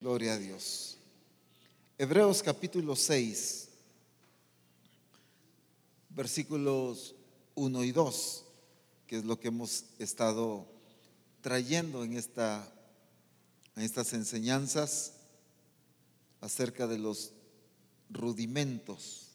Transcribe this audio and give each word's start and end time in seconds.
Gloria 0.00 0.32
a 0.32 0.38
Dios. 0.38 0.96
Hebreos 1.98 2.42
capítulo 2.42 2.96
6, 2.96 3.68
versículos 6.08 7.14
1 7.54 7.84
y 7.84 7.92
2, 7.92 8.44
que 9.06 9.18
es 9.18 9.24
lo 9.26 9.38
que 9.38 9.48
hemos 9.48 9.84
estado 9.98 10.66
trayendo 11.42 12.02
en, 12.02 12.14
esta, 12.14 12.66
en 13.76 13.82
estas 13.82 14.14
enseñanzas 14.14 15.16
acerca 16.40 16.86
de 16.86 16.96
los 16.96 17.34
rudimentos. 18.08 19.32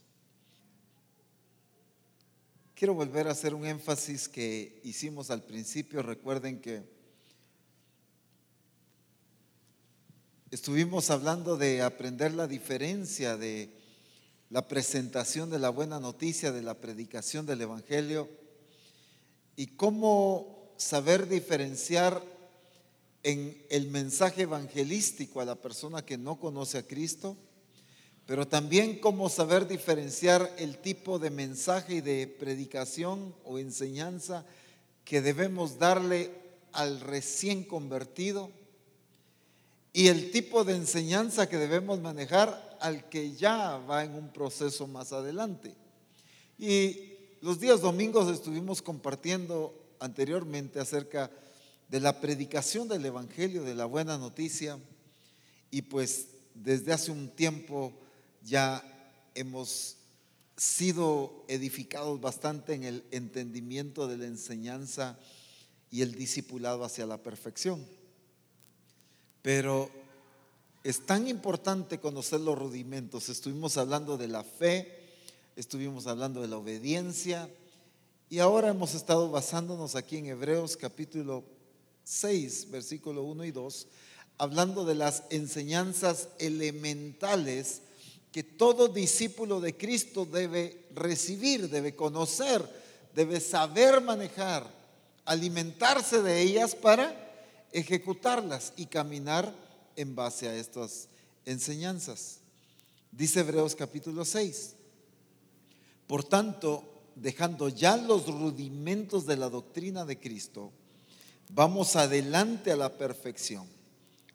Quiero 2.74 2.96
volver 2.96 3.28
a 3.28 3.34
hacer 3.34 3.54
un 3.54 3.68
énfasis 3.68 4.28
que 4.28 4.82
hicimos 4.84 5.30
al 5.30 5.44
principio. 5.44 6.02
Recuerden 6.02 6.60
que 6.60 6.95
Estuvimos 10.56 11.10
hablando 11.10 11.58
de 11.58 11.82
aprender 11.82 12.34
la 12.34 12.48
diferencia 12.48 13.36
de 13.36 13.70
la 14.50 14.66
presentación 14.70 15.50
de 15.50 15.60
la 15.60 15.70
buena 15.70 16.00
noticia, 16.00 16.54
de 16.54 16.62
la 16.62 16.76
predicación 16.76 17.46
del 17.46 17.60
Evangelio 17.60 18.30
y 19.58 19.68
cómo 19.68 20.72
saber 20.78 21.28
diferenciar 21.28 22.24
en 23.24 23.62
el 23.70 23.90
mensaje 23.90 24.44
evangelístico 24.44 25.42
a 25.42 25.46
la 25.46 25.56
persona 25.56 26.06
que 26.06 26.18
no 26.18 26.40
conoce 26.40 26.78
a 26.78 26.88
Cristo, 26.88 27.36
pero 28.26 28.48
también 28.48 29.00
cómo 29.00 29.28
saber 29.28 29.68
diferenciar 29.68 30.50
el 30.58 30.78
tipo 30.78 31.20
de 31.20 31.32
mensaje 31.32 31.96
y 31.96 32.02
de 32.02 32.28
predicación 32.28 33.36
o 33.44 33.60
enseñanza 33.60 34.46
que 35.04 35.22
debemos 35.22 35.80
darle 35.80 36.32
al 36.72 37.02
recién 37.02 37.66
convertido 37.66 38.52
y 39.96 40.10
el 40.10 40.30
tipo 40.30 40.66
de 40.66 40.76
enseñanza 40.76 41.48
que 41.48 41.56
debemos 41.56 42.02
manejar 42.02 42.78
al 42.82 43.08
que 43.08 43.34
ya 43.34 43.78
va 43.78 44.04
en 44.04 44.14
un 44.14 44.28
proceso 44.28 44.88
más 44.88 45.14
adelante. 45.14 45.74
Y 46.60 47.14
los 47.40 47.62
días 47.62 47.80
domingos 47.80 48.30
estuvimos 48.30 48.82
compartiendo 48.82 49.74
anteriormente 50.02 50.82
acerca 50.82 51.32
de 51.88 52.02
la 52.02 52.20
predicación 52.20 52.90
del 52.90 53.06
Evangelio, 53.06 53.64
de 53.64 53.74
la 53.74 53.86
buena 53.86 54.18
noticia, 54.18 54.78
y 55.72 55.84
pues 55.84 56.28
desde 56.54 56.92
hace 56.92 57.12
un 57.12 57.30
tiempo 57.30 57.94
ya 58.44 58.84
hemos 59.34 59.96
sido 60.58 61.46
edificados 61.48 62.20
bastante 62.20 62.74
en 62.74 62.84
el 62.84 63.06
entendimiento 63.12 64.10
de 64.10 64.18
la 64.18 64.26
enseñanza 64.26 65.18
y 65.90 66.02
el 66.02 66.16
discipulado 66.16 66.84
hacia 66.84 67.06
la 67.06 67.24
perfección. 67.24 67.88
Pero 69.46 69.92
es 70.84 71.06
tan 71.06 71.28
importante 71.28 72.00
conocer 72.00 72.40
los 72.40 72.58
rudimentos. 72.58 73.30
Estuvimos 73.30 73.78
hablando 73.78 74.18
de 74.18 74.28
la 74.28 74.44
fe, 74.44 74.92
estuvimos 75.56 76.08
hablando 76.08 76.42
de 76.42 76.48
la 76.48 76.58
obediencia 76.58 77.48
y 78.28 78.40
ahora 78.40 78.70
hemos 78.70 78.96
estado 78.96 79.30
basándonos 79.30 79.94
aquí 79.94 80.18
en 80.18 80.26
Hebreos 80.26 80.76
capítulo 80.76 81.44
6, 82.06 82.72
versículo 82.72 83.22
1 83.22 83.46
y 83.46 83.52
2, 83.52 83.88
hablando 84.40 84.84
de 84.84 84.96
las 84.96 85.22
enseñanzas 85.30 86.30
elementales 86.40 87.82
que 88.32 88.42
todo 88.42 88.88
discípulo 88.88 89.62
de 89.62 89.78
Cristo 89.78 90.26
debe 90.26 90.88
recibir, 90.96 91.70
debe 91.70 91.96
conocer, 91.96 92.68
debe 93.14 93.40
saber 93.40 94.02
manejar, 94.02 94.66
alimentarse 95.24 96.24
de 96.24 96.42
ellas 96.42 96.74
para 96.74 97.25
ejecutarlas 97.76 98.72
y 98.78 98.86
caminar 98.86 99.54
en 99.98 100.16
base 100.16 100.48
a 100.48 100.56
estas 100.56 101.10
enseñanzas. 101.46 102.40
Dice 103.12 103.42
Hebreos 103.42 103.76
capítulo 103.76 104.24
6. 104.24 104.76
Por 106.08 106.24
tanto, 106.24 106.86
dejando 107.16 107.68
ya 107.68 107.98
los 107.98 108.28
rudimentos 108.28 109.26
de 109.26 109.36
la 109.36 109.50
doctrina 109.50 110.06
de 110.06 110.18
Cristo, 110.18 110.72
vamos 111.50 111.98
adelante 111.98 112.72
a 112.72 112.78
la 112.78 112.98
perfección, 112.98 113.68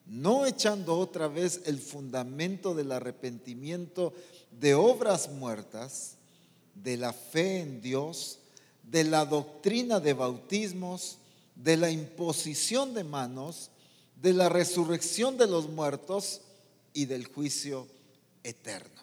no 0.04 0.44
echando 0.44 0.98
otra 0.98 1.26
vez 1.26 1.62
el 1.64 1.78
fundamento 1.78 2.74
del 2.74 2.92
arrepentimiento 2.92 4.12
de 4.50 4.74
obras 4.74 5.30
muertas, 5.30 6.16
de 6.74 6.98
la 6.98 7.14
fe 7.14 7.60
en 7.60 7.80
Dios, 7.80 8.40
de 8.82 9.04
la 9.04 9.24
doctrina 9.24 9.98
de 9.98 10.12
bautismos, 10.12 11.19
de 11.54 11.76
la 11.76 11.90
imposición 11.90 12.94
de 12.94 13.04
manos, 13.04 13.70
de 14.20 14.32
la 14.32 14.48
resurrección 14.48 15.36
de 15.36 15.46
los 15.46 15.68
muertos 15.68 16.42
y 16.92 17.06
del 17.06 17.26
juicio 17.26 17.86
eterno. 18.42 19.00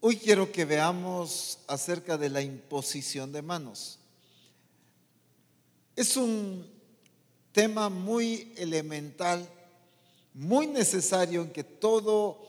Hoy 0.00 0.16
quiero 0.16 0.50
que 0.50 0.64
veamos 0.64 1.60
acerca 1.68 2.18
de 2.18 2.28
la 2.28 2.42
imposición 2.42 3.32
de 3.32 3.42
manos. 3.42 4.00
Es 5.94 6.16
un 6.16 6.66
tema 7.52 7.88
muy 7.88 8.52
elemental, 8.56 9.48
muy 10.34 10.66
necesario 10.66 11.42
en 11.42 11.52
que 11.52 11.62
todo 11.62 12.42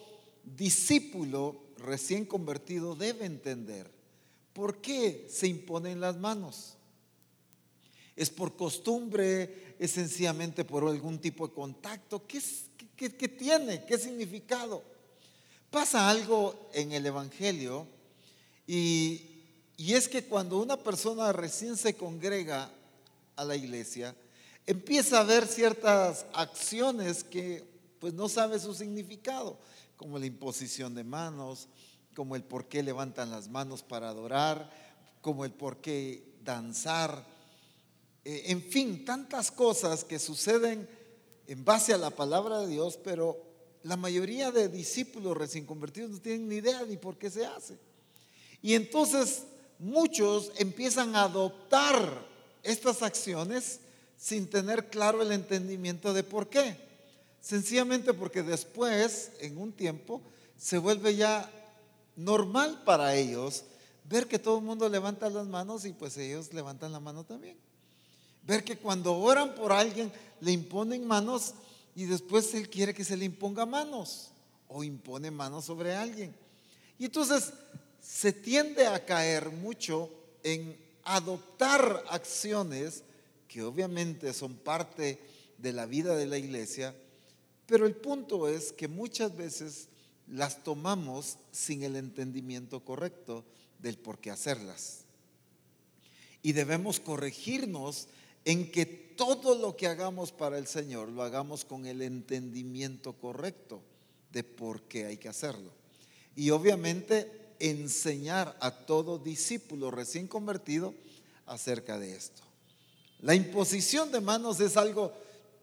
discípulo 0.43 1.61
recién 1.77 2.25
convertido 2.25 2.95
debe 2.95 3.25
entender. 3.25 3.91
¿Por 4.53 4.81
qué 4.81 5.27
se 5.29 5.47
imponen 5.47 5.99
las 5.99 6.17
manos? 6.17 6.77
Es 8.15 8.29
por 8.29 8.55
costumbre, 8.55 9.75
es 9.79 9.91
sencillamente 9.91 10.65
por 10.65 10.87
algún 10.87 11.19
tipo 11.19 11.47
de 11.47 11.53
contacto. 11.53 12.23
¿Qué, 12.27 12.39
tiene? 13.29 13.85
¿Qué 13.85 13.97
significado? 13.97 14.83
Pasa 15.69 16.09
algo 16.09 16.69
en 16.73 16.91
el 16.91 17.05
Evangelio 17.05 17.87
y, 18.67 19.21
y 19.77 19.93
es 19.93 20.07
que 20.07 20.23
cuando 20.25 20.61
una 20.61 20.77
persona 20.77 21.33
recién 21.33 21.75
se 21.75 21.95
congrega 21.95 22.69
a 23.35 23.43
la 23.43 23.55
iglesia, 23.55 24.15
empieza 24.65 25.19
a 25.19 25.23
ver 25.23 25.47
ciertas 25.47 26.25
acciones 26.33 27.23
que 27.23 27.63
pues 27.99 28.13
no 28.13 28.29
sabe 28.29 28.59
su 28.59 28.73
significado, 28.73 29.57
como 29.97 30.19
la 30.19 30.25
imposición 30.25 30.93
de 30.93 31.03
manos, 31.03 31.67
como 32.15 32.35
el 32.35 32.43
por 32.43 32.67
qué 32.67 32.83
levantan 32.83 33.31
las 33.31 33.49
manos 33.49 33.81
para 33.81 34.09
adorar, 34.09 34.69
como 35.21 35.45
el 35.45 35.51
por 35.51 35.77
qué 35.77 36.35
danzar, 36.43 37.25
eh, 38.25 38.43
en 38.47 38.61
fin, 38.61 39.03
tantas 39.05 39.51
cosas 39.51 40.03
que 40.03 40.19
suceden 40.19 40.87
en 41.47 41.65
base 41.65 41.93
a 41.93 41.97
la 41.97 42.09
palabra 42.09 42.59
de 42.59 42.67
Dios, 42.67 42.97
pero 43.03 43.37
la 43.83 43.97
mayoría 43.97 44.51
de 44.51 44.69
discípulos 44.69 45.35
recién 45.37 45.65
convertidos 45.65 46.11
no 46.11 46.21
tienen 46.21 46.47
ni 46.47 46.55
idea 46.55 46.83
ni 46.83 46.97
por 46.97 47.17
qué 47.17 47.29
se 47.29 47.45
hace. 47.45 47.77
Y 48.61 48.75
entonces 48.75 49.43
muchos 49.77 50.51
empiezan 50.57 51.15
a 51.15 51.23
adoptar 51.23 52.25
estas 52.63 53.01
acciones 53.01 53.81
sin 54.17 54.49
tener 54.49 54.89
claro 54.89 55.21
el 55.21 55.33
entendimiento 55.33 56.13
de 56.13 56.23
por 56.23 56.47
qué. 56.47 56.77
Sencillamente 57.41 58.13
porque 58.13 58.41
después, 58.41 59.31
en 59.41 59.57
un 59.57 59.73
tiempo, 59.73 60.21
se 60.57 60.77
vuelve 60.77 61.17
ya 61.17 61.51
normal 62.15 62.83
para 62.85 63.15
ellos 63.15 63.65
ver 64.05 64.27
que 64.27 64.39
todo 64.39 64.59
el 64.59 64.63
mundo 64.63 64.87
levanta 64.87 65.29
las 65.29 65.47
manos 65.47 65.83
y 65.83 65.91
pues 65.91 66.15
ellos 66.17 66.53
levantan 66.53 66.93
la 66.93 67.01
mano 67.01 67.25
también. 67.25 67.57
Ver 68.45 68.63
que 68.63 68.77
cuando 68.77 69.15
oran 69.15 69.55
por 69.55 69.71
alguien 69.71 70.11
le 70.41 70.51
imponen 70.51 71.07
manos 71.07 71.53
y 71.95 72.05
después 72.05 72.53
él 72.53 72.69
quiere 72.69 72.93
que 72.93 73.05
se 73.05 73.17
le 73.17 73.25
imponga 73.25 73.65
manos 73.65 74.31
o 74.67 74.83
impone 74.83 75.31
manos 75.31 75.65
sobre 75.65 75.95
alguien. 75.95 76.35
Y 76.97 77.05
entonces 77.05 77.53
se 78.01 78.33
tiende 78.33 78.87
a 78.87 79.05
caer 79.05 79.49
mucho 79.49 80.09
en 80.43 80.77
adoptar 81.03 82.03
acciones 82.09 83.03
que 83.47 83.63
obviamente 83.63 84.33
son 84.33 84.55
parte 84.55 85.19
de 85.57 85.73
la 85.73 85.85
vida 85.85 86.15
de 86.15 86.25
la 86.25 86.37
iglesia, 86.37 86.95
pero 87.65 87.85
el 87.85 87.95
punto 87.95 88.47
es 88.47 88.73
que 88.73 88.87
muchas 88.87 89.35
veces 89.37 89.87
las 90.27 90.63
tomamos 90.63 91.37
sin 91.51 91.83
el 91.83 91.95
entendimiento 91.95 92.83
correcto 92.83 93.45
del 93.79 93.97
por 93.97 94.19
qué 94.19 94.31
hacerlas. 94.31 95.01
Y 96.41 96.53
debemos 96.53 96.99
corregirnos 96.99 98.07
en 98.45 98.71
que 98.71 98.85
todo 98.85 99.55
lo 99.55 99.75
que 99.75 99.87
hagamos 99.87 100.31
para 100.31 100.57
el 100.57 100.67
Señor 100.67 101.09
lo 101.09 101.23
hagamos 101.23 101.65
con 101.65 101.85
el 101.85 102.01
entendimiento 102.01 103.13
correcto 103.13 103.81
de 104.31 104.43
por 104.43 104.83
qué 104.83 105.05
hay 105.05 105.17
que 105.17 105.29
hacerlo. 105.29 105.71
Y 106.35 106.49
obviamente 106.49 107.55
enseñar 107.59 108.57
a 108.59 108.71
todo 108.85 109.19
discípulo 109.19 109.91
recién 109.91 110.27
convertido 110.27 110.93
acerca 111.45 111.99
de 111.99 112.15
esto. 112.15 112.41
La 113.21 113.35
imposición 113.35 114.11
de 114.11 114.19
manos 114.19 114.59
es 114.59 114.75
algo 114.75 115.13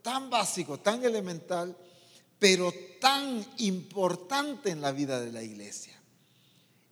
tan 0.03 0.31
básico, 0.31 0.79
tan 0.79 1.05
elemental, 1.05 1.77
pero 2.39 2.73
tan 3.01 3.45
importante 3.59 4.71
en 4.71 4.81
la 4.81 4.93
vida 4.93 5.21
de 5.21 5.33
la 5.33 5.43
iglesia. 5.43 6.01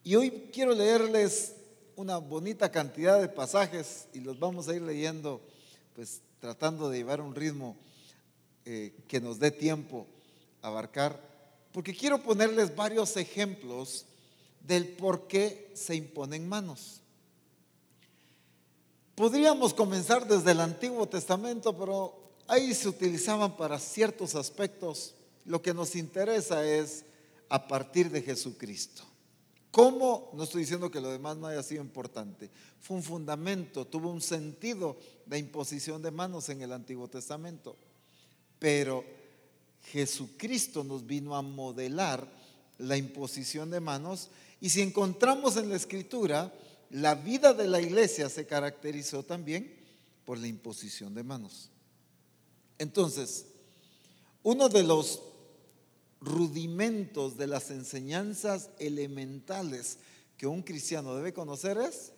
Y 0.04 0.14
hoy 0.14 0.50
quiero 0.52 0.74
leerles 0.74 1.54
una 1.96 2.18
bonita 2.18 2.70
cantidad 2.70 3.20
de 3.20 3.28
pasajes 3.28 4.08
y 4.12 4.20
los 4.20 4.38
vamos 4.38 4.68
a 4.68 4.74
ir 4.74 4.82
leyendo 4.82 5.40
pues 5.98 6.20
tratando 6.38 6.88
de 6.88 6.98
llevar 6.98 7.20
un 7.20 7.34
ritmo 7.34 7.76
eh, 8.64 8.94
que 9.08 9.20
nos 9.20 9.40
dé 9.40 9.50
tiempo 9.50 10.06
abarcar, 10.62 11.20
porque 11.72 11.92
quiero 11.92 12.22
ponerles 12.22 12.76
varios 12.76 13.16
ejemplos 13.16 14.06
del 14.60 14.86
por 14.90 15.26
qué 15.26 15.72
se 15.74 15.96
imponen 15.96 16.48
manos. 16.48 17.00
Podríamos 19.16 19.74
comenzar 19.74 20.24
desde 20.28 20.52
el 20.52 20.60
Antiguo 20.60 21.08
Testamento, 21.08 21.76
pero 21.76 22.16
ahí 22.46 22.72
se 22.74 22.88
utilizaban 22.88 23.56
para 23.56 23.80
ciertos 23.80 24.36
aspectos. 24.36 25.16
Lo 25.44 25.60
que 25.60 25.74
nos 25.74 25.96
interesa 25.96 26.64
es 26.64 27.04
a 27.48 27.66
partir 27.66 28.08
de 28.08 28.22
Jesucristo. 28.22 29.02
¿Cómo? 29.70 30.30
No 30.34 30.44
estoy 30.44 30.62
diciendo 30.62 30.90
que 30.90 31.00
lo 31.00 31.10
demás 31.10 31.36
no 31.36 31.46
haya 31.46 31.62
sido 31.62 31.82
importante. 31.82 32.50
Fue 32.80 32.96
un 32.96 33.02
fundamento, 33.02 33.86
tuvo 33.86 34.10
un 34.10 34.20
sentido 34.20 34.96
de 35.26 35.38
imposición 35.38 36.02
de 36.02 36.10
manos 36.10 36.48
en 36.48 36.62
el 36.62 36.72
Antiguo 36.72 37.08
Testamento. 37.08 37.76
Pero 38.58 39.04
Jesucristo 39.84 40.84
nos 40.84 41.06
vino 41.06 41.36
a 41.36 41.42
modelar 41.42 42.26
la 42.78 42.96
imposición 42.96 43.70
de 43.70 43.80
manos 43.80 44.30
y 44.60 44.70
si 44.70 44.80
encontramos 44.80 45.56
en 45.56 45.68
la 45.68 45.76
escritura, 45.76 46.52
la 46.90 47.14
vida 47.14 47.52
de 47.52 47.66
la 47.66 47.80
iglesia 47.80 48.28
se 48.28 48.46
caracterizó 48.46 49.22
también 49.22 49.76
por 50.24 50.38
la 50.38 50.46
imposición 50.46 51.14
de 51.14 51.22
manos. 51.22 51.70
Entonces, 52.78 53.46
uno 54.42 54.68
de 54.68 54.82
los 54.82 55.20
rudimentos 56.20 57.36
de 57.36 57.46
las 57.46 57.70
enseñanzas 57.70 58.70
elementales 58.78 59.98
que 60.36 60.46
un 60.46 60.62
cristiano 60.62 61.14
debe 61.14 61.32
conocer 61.32 61.78
es 61.78 62.12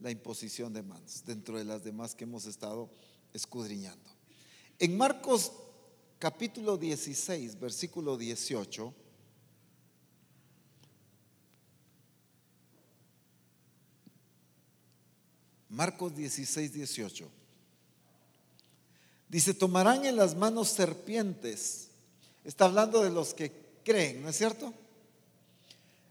la 0.00 0.10
imposición 0.10 0.72
de 0.72 0.82
manos, 0.82 1.22
dentro 1.24 1.58
de 1.58 1.64
las 1.64 1.84
demás 1.84 2.14
que 2.14 2.24
hemos 2.24 2.46
estado 2.46 2.90
escudriñando. 3.32 4.10
En 4.78 4.96
Marcos 4.96 5.52
capítulo 6.18 6.76
16, 6.76 7.58
versículo 7.60 8.16
18, 8.16 8.94
Marcos 15.70 16.16
16, 16.16 16.72
18. 16.72 17.30
Dice, 19.28 19.54
tomarán 19.54 20.04
en 20.04 20.16
las 20.16 20.34
manos 20.34 20.68
serpientes. 20.68 21.89
Está 22.44 22.66
hablando 22.66 23.02
de 23.02 23.10
los 23.10 23.34
que 23.34 23.52
creen, 23.84 24.22
¿no 24.22 24.28
es 24.28 24.36
cierto? 24.36 24.72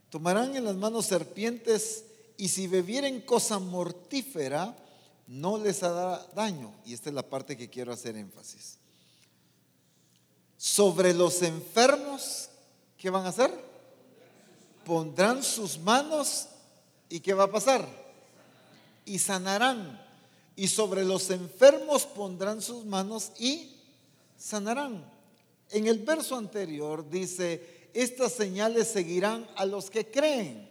Tomarán 0.10 0.56
en 0.56 0.66
las 0.66 0.76
manos 0.76 1.06
serpientes 1.06 2.04
y 2.38 2.48
si 2.48 2.68
bebieren 2.68 3.22
cosa 3.22 3.60
mortífera, 3.60 4.76
no 5.28 5.58
les 5.58 5.84
hará 5.84 6.26
daño. 6.36 6.74
Y 6.86 6.94
esta 6.94 7.10
es 7.10 7.16
la 7.16 7.22
parte 7.22 7.56
que 7.58 7.70
quiero 7.70 7.92
hacer 7.92 8.16
énfasis. 8.16 8.78
Sobre 10.58 11.14
los 11.14 11.42
enfermos, 11.42 12.50
¿qué 12.98 13.10
van 13.10 13.26
a 13.26 13.30
hacer? 13.30 13.54
Pondrán 14.86 15.44
sus 15.44 15.78
manos 15.80 16.48
y 17.10 17.20
¿qué 17.20 17.34
va 17.34 17.46
a 17.46 17.52
pasar? 17.52 17.88
Y 19.06 19.20
sanarán. 19.20 20.02
Y 20.56 20.68
sobre 20.68 21.06
los 21.06 21.30
enfermos 21.30 22.06
pondrán 22.06 22.62
sus 22.62 22.86
manos 22.86 23.32
y 23.38 23.76
sanarán. 24.38 25.19
En 25.72 25.88
el 25.88 26.00
verso 26.00 26.36
anterior 26.36 27.08
dice, 27.10 27.90
estas 27.94 28.34
señales 28.34 28.88
seguirán 28.88 29.48
a 29.56 29.66
los 29.66 29.90
que 29.90 30.10
creen. 30.10 30.70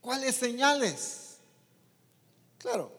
¿Cuáles 0.00 0.34
señales? 0.36 1.38
Claro, 2.58 2.92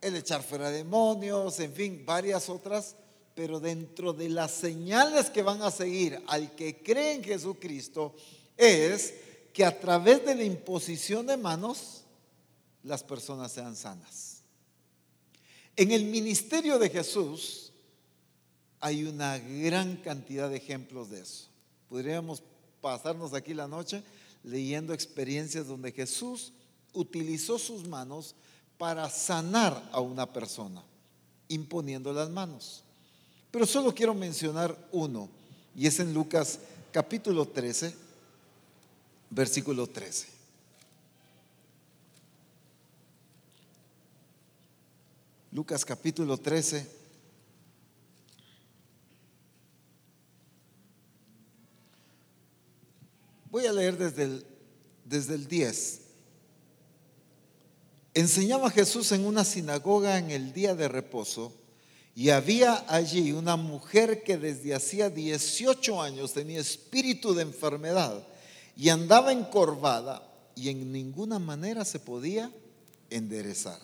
el 0.00 0.16
echar 0.16 0.42
fuera 0.42 0.70
demonios, 0.70 1.58
en 1.60 1.72
fin, 1.72 2.04
varias 2.06 2.48
otras, 2.48 2.94
pero 3.34 3.60
dentro 3.60 4.12
de 4.12 4.28
las 4.28 4.52
señales 4.52 5.30
que 5.30 5.42
van 5.42 5.62
a 5.62 5.70
seguir 5.70 6.22
al 6.26 6.54
que 6.54 6.82
cree 6.82 7.14
en 7.14 7.24
Jesucristo 7.24 8.14
es 8.56 9.14
que 9.52 9.64
a 9.64 9.78
través 9.78 10.24
de 10.24 10.34
la 10.34 10.44
imposición 10.44 11.26
de 11.26 11.36
manos 11.36 12.02
las 12.82 13.02
personas 13.02 13.52
sean 13.52 13.74
sanas. 13.74 14.42
En 15.74 15.90
el 15.92 16.04
ministerio 16.04 16.78
de 16.78 16.88
Jesús 16.88 17.65
hay 18.80 19.04
una 19.04 19.38
gran 19.38 19.96
cantidad 19.96 20.50
de 20.50 20.56
ejemplos 20.56 21.10
de 21.10 21.20
eso. 21.20 21.46
Podríamos 21.88 22.42
pasarnos 22.80 23.34
aquí 23.34 23.54
la 23.54 23.68
noche 23.68 24.02
leyendo 24.42 24.92
experiencias 24.92 25.66
donde 25.66 25.92
Jesús 25.92 26.52
utilizó 26.92 27.58
sus 27.58 27.86
manos 27.86 28.34
para 28.78 29.08
sanar 29.10 29.88
a 29.92 30.00
una 30.00 30.32
persona, 30.32 30.82
imponiendo 31.48 32.12
las 32.12 32.30
manos. 32.30 32.82
Pero 33.50 33.66
solo 33.66 33.94
quiero 33.94 34.14
mencionar 34.14 34.76
uno, 34.92 35.28
y 35.74 35.86
es 35.86 35.98
en 35.98 36.12
Lucas 36.12 36.58
capítulo 36.92 37.46
13, 37.46 37.94
versículo 39.30 39.86
13. 39.86 40.36
Lucas 45.52 45.84
capítulo 45.84 46.36
13. 46.36 47.05
Voy 53.56 53.64
a 53.64 53.72
leer 53.72 53.96
desde 53.96 54.24
el, 54.24 54.46
desde 55.06 55.34
el 55.34 55.48
10. 55.48 56.00
Enseñaba 58.12 58.68
Jesús 58.68 59.12
en 59.12 59.24
una 59.24 59.44
sinagoga 59.44 60.18
en 60.18 60.30
el 60.30 60.52
día 60.52 60.74
de 60.74 60.88
reposo 60.88 61.54
y 62.14 62.28
había 62.28 62.84
allí 62.86 63.32
una 63.32 63.56
mujer 63.56 64.22
que 64.24 64.36
desde 64.36 64.74
hacía 64.74 65.08
18 65.08 66.02
años 66.02 66.34
tenía 66.34 66.60
espíritu 66.60 67.32
de 67.32 67.44
enfermedad 67.44 68.26
y 68.76 68.90
andaba 68.90 69.32
encorvada 69.32 70.30
y 70.54 70.68
en 70.68 70.92
ninguna 70.92 71.38
manera 71.38 71.86
se 71.86 71.98
podía 71.98 72.52
enderezar. 73.08 73.80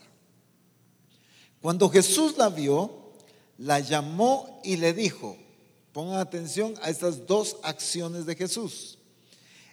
Cuando 1.63 1.89
Jesús 1.89 2.37
la 2.37 2.51
vio, 2.51 3.15
la 3.57 3.81
llamó 3.81 4.61
y 4.65 4.77
le 4.77 4.93
dijo, 4.93 5.39
pongan 5.95 6.19
atención 6.19 6.75
a 6.83 6.91
estas 6.91 7.27
dos 7.27 7.57
acciones 7.63 8.27
de 8.27 8.35
Jesús. 8.35 8.99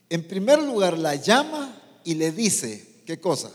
En 0.10 0.28
primer 0.28 0.60
lugar, 0.60 0.98
la 0.98 1.16
llama 1.16 1.80
y 2.04 2.16
le 2.16 2.32
dice, 2.32 3.02
¿qué 3.06 3.20
cosa? 3.20 3.52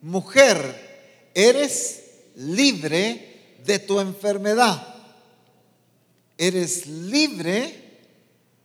Mujer, 0.00 1.30
eres 1.34 2.02
libre 2.34 3.58
de 3.64 3.78
tu 3.78 4.00
enfermedad. 4.00 4.94
Eres 6.36 6.86
libre 6.86 8.00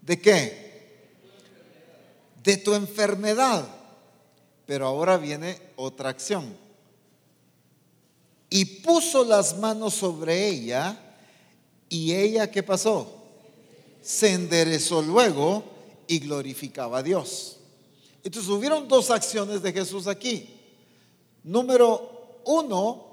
de 0.01 0.19
qué? 0.19 0.65
De 2.43 2.57
tu 2.57 2.73
enfermedad. 2.73 3.67
Pero 4.65 4.87
ahora 4.87 5.17
viene 5.17 5.59
otra 5.75 6.09
acción. 6.09 6.57
Y 8.49 8.65
puso 8.65 9.23
las 9.25 9.57
manos 9.57 9.93
sobre 9.93 10.47
ella 10.47 10.97
y 11.89 12.13
ella, 12.13 12.49
¿qué 12.49 12.63
pasó? 12.63 13.23
Se 14.01 14.31
enderezó 14.31 15.01
luego 15.01 15.74
y 16.07 16.19
glorificaba 16.19 16.99
a 16.99 17.03
Dios. 17.03 17.57
Entonces 18.23 18.49
hubieron 18.49 18.87
dos 18.87 19.11
acciones 19.11 19.61
de 19.61 19.71
Jesús 19.71 20.07
aquí. 20.07 20.49
Número 21.43 22.41
uno, 22.45 23.05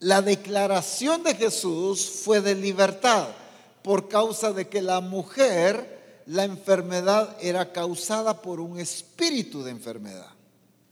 la 0.00 0.22
declaración 0.22 1.22
de 1.22 1.34
Jesús 1.34 2.08
fue 2.24 2.40
de 2.40 2.54
libertad 2.54 3.28
por 3.82 4.08
causa 4.08 4.52
de 4.52 4.68
que 4.68 4.80
la 4.80 5.00
mujer, 5.00 6.22
la 6.26 6.44
enfermedad 6.44 7.36
era 7.40 7.72
causada 7.72 8.40
por 8.40 8.60
un 8.60 8.78
espíritu 8.78 9.62
de 9.62 9.72
enfermedad. 9.72 10.30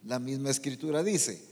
La 0.06 0.18
misma 0.18 0.50
escritura 0.50 1.02
dice, 1.02 1.42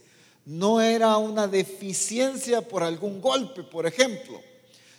no 0.44 0.80
era 0.80 1.16
una 1.16 1.46
deficiencia 1.46 2.60
por 2.60 2.82
algún 2.82 3.20
golpe, 3.20 3.62
por 3.62 3.86
ejemplo. 3.86 4.40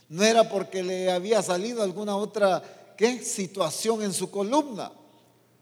No 0.07 0.24
era 0.24 0.50
porque 0.50 0.83
le 0.83 1.12
había 1.12 1.41
salido 1.41 1.83
alguna 1.83 2.15
otra 2.15 2.80
¿qué? 3.01 3.24
situación 3.24 4.03
en 4.03 4.13
su 4.13 4.29
columna. 4.29 4.91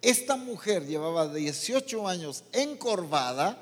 Esta 0.02 0.36
mujer 0.36 0.86
llevaba 0.86 1.34
18 1.34 2.06
años 2.06 2.44
encorvada 2.52 3.58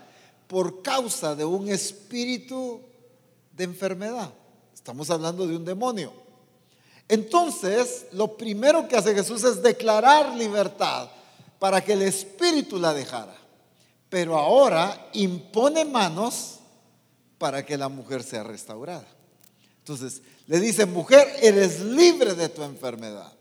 por 0.48 0.82
causa 0.82 1.36
de 1.36 1.46
un 1.46 1.70
espíritu 1.70 2.82
de 3.52 3.66
enfermedad. 3.66 4.34
Estamos 4.74 5.12
hablando 5.12 5.46
de 5.46 5.56
un 5.56 5.64
demonio. 5.64 6.12
Entonces, 7.08 8.08
lo 8.14 8.36
primero 8.36 8.88
que 8.88 8.96
hace 8.96 9.14
Jesús 9.14 9.44
es 9.44 9.62
declarar 9.62 10.36
libertad 10.36 11.10
para 11.60 11.80
que 11.84 11.94
el 11.94 12.02
espíritu 12.02 12.80
la 12.80 12.96
dejara. 12.96 13.36
Pero 14.10 14.38
ahora 14.38 15.10
impone 15.14 15.86
manos 15.86 16.62
para 17.38 17.64
que 17.64 17.78
la 17.78 17.90
mujer 17.90 18.24
sea 18.24 18.44
restaurada. 18.44 19.08
Entonces, 19.80 20.24
le 20.48 20.60
dice, 20.60 20.88
mujer, 20.88 21.28
eres 21.42 21.80
libre 21.80 22.34
de 22.34 22.50
tu 22.50 22.64
enfermedad 22.64 23.37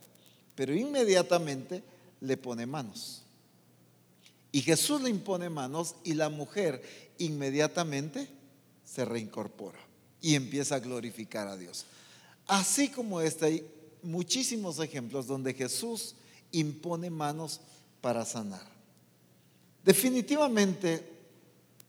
pero 0.56 0.75
inmediatamente 0.75 1.84
le 2.20 2.36
pone 2.36 2.66
manos. 2.66 3.22
Y 4.50 4.62
Jesús 4.62 5.02
le 5.02 5.10
impone 5.10 5.50
manos 5.50 5.94
y 6.02 6.14
la 6.14 6.30
mujer 6.30 6.82
inmediatamente 7.18 8.28
se 8.84 9.04
reincorpora 9.04 9.78
y 10.20 10.34
empieza 10.34 10.76
a 10.76 10.80
glorificar 10.80 11.46
a 11.46 11.56
Dios. 11.56 11.84
Así 12.46 12.88
como 12.88 13.20
este, 13.20 13.44
hay 13.44 13.70
muchísimos 14.02 14.78
ejemplos 14.80 15.26
donde 15.26 15.52
Jesús 15.52 16.14
impone 16.52 17.10
manos 17.10 17.60
para 18.00 18.25
sanar. 18.25 18.66
Definitivamente 19.84 21.06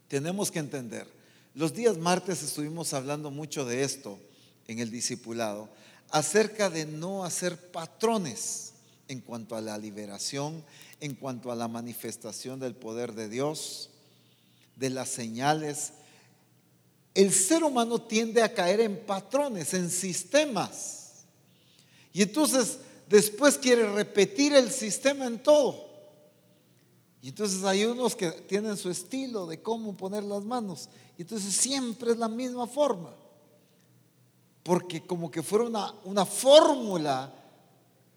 tenemos 0.08 0.52
que 0.52 0.60
entender, 0.60 1.08
los 1.54 1.74
días 1.74 1.98
martes 1.98 2.44
estuvimos 2.44 2.94
hablando 2.94 3.32
mucho 3.32 3.66
de 3.66 3.84
esto 3.84 4.20
en 4.68 4.80
el 4.80 4.92
discipulado, 4.92 5.70
acerca 6.10 6.70
de 6.70 6.86
no 6.86 7.24
hacer 7.24 7.72
patrones 7.72 8.74
en 9.08 9.22
cuanto 9.22 9.56
a 9.56 9.62
la 9.62 9.78
liberación, 9.78 10.64
en 11.00 11.16
cuanto 11.16 11.52
a 11.52 11.56
la 11.56 11.68
manifestación 11.68 12.60
del 12.60 12.76
poder 12.76 13.14
de 13.14 13.30
Dios, 13.30 13.90
de 14.76 14.90
las 14.90 15.10
señales. 15.10 15.94
El 17.14 17.34
ser 17.34 17.64
humano 17.64 18.02
tiende 18.02 18.42
a 18.42 18.54
caer 18.54 18.82
en 18.82 19.06
patrones, 19.06 19.74
en 19.74 19.90
sistemas. 19.90 21.26
Y 22.14 22.22
entonces 22.22 22.80
después 23.08 23.58
quiere 23.58 23.92
repetir 23.92 24.54
el 24.54 24.72
sistema 24.72 25.26
en 25.26 25.40
todo. 25.40 25.88
Y 27.22 27.30
entonces 27.30 27.64
hay 27.64 27.86
unos 27.86 28.16
que 28.16 28.32
tienen 28.32 28.78
su 28.78 28.90
estilo 28.90 29.48
de 29.48 29.62
cómo 29.62 29.98
poner 29.98 30.24
las 30.24 30.44
manos. 30.44 30.90
Y 31.18 31.24
entonces 31.24 31.56
siempre 31.56 32.12
es 32.12 32.18
la 32.18 32.30
misma 32.30 32.68
forma. 32.68 33.14
Porque 34.68 35.00
como 35.00 35.32
que 35.32 35.42
fuera 35.42 35.64
una, 35.64 35.94
una 36.04 36.26
fórmula 36.26 37.34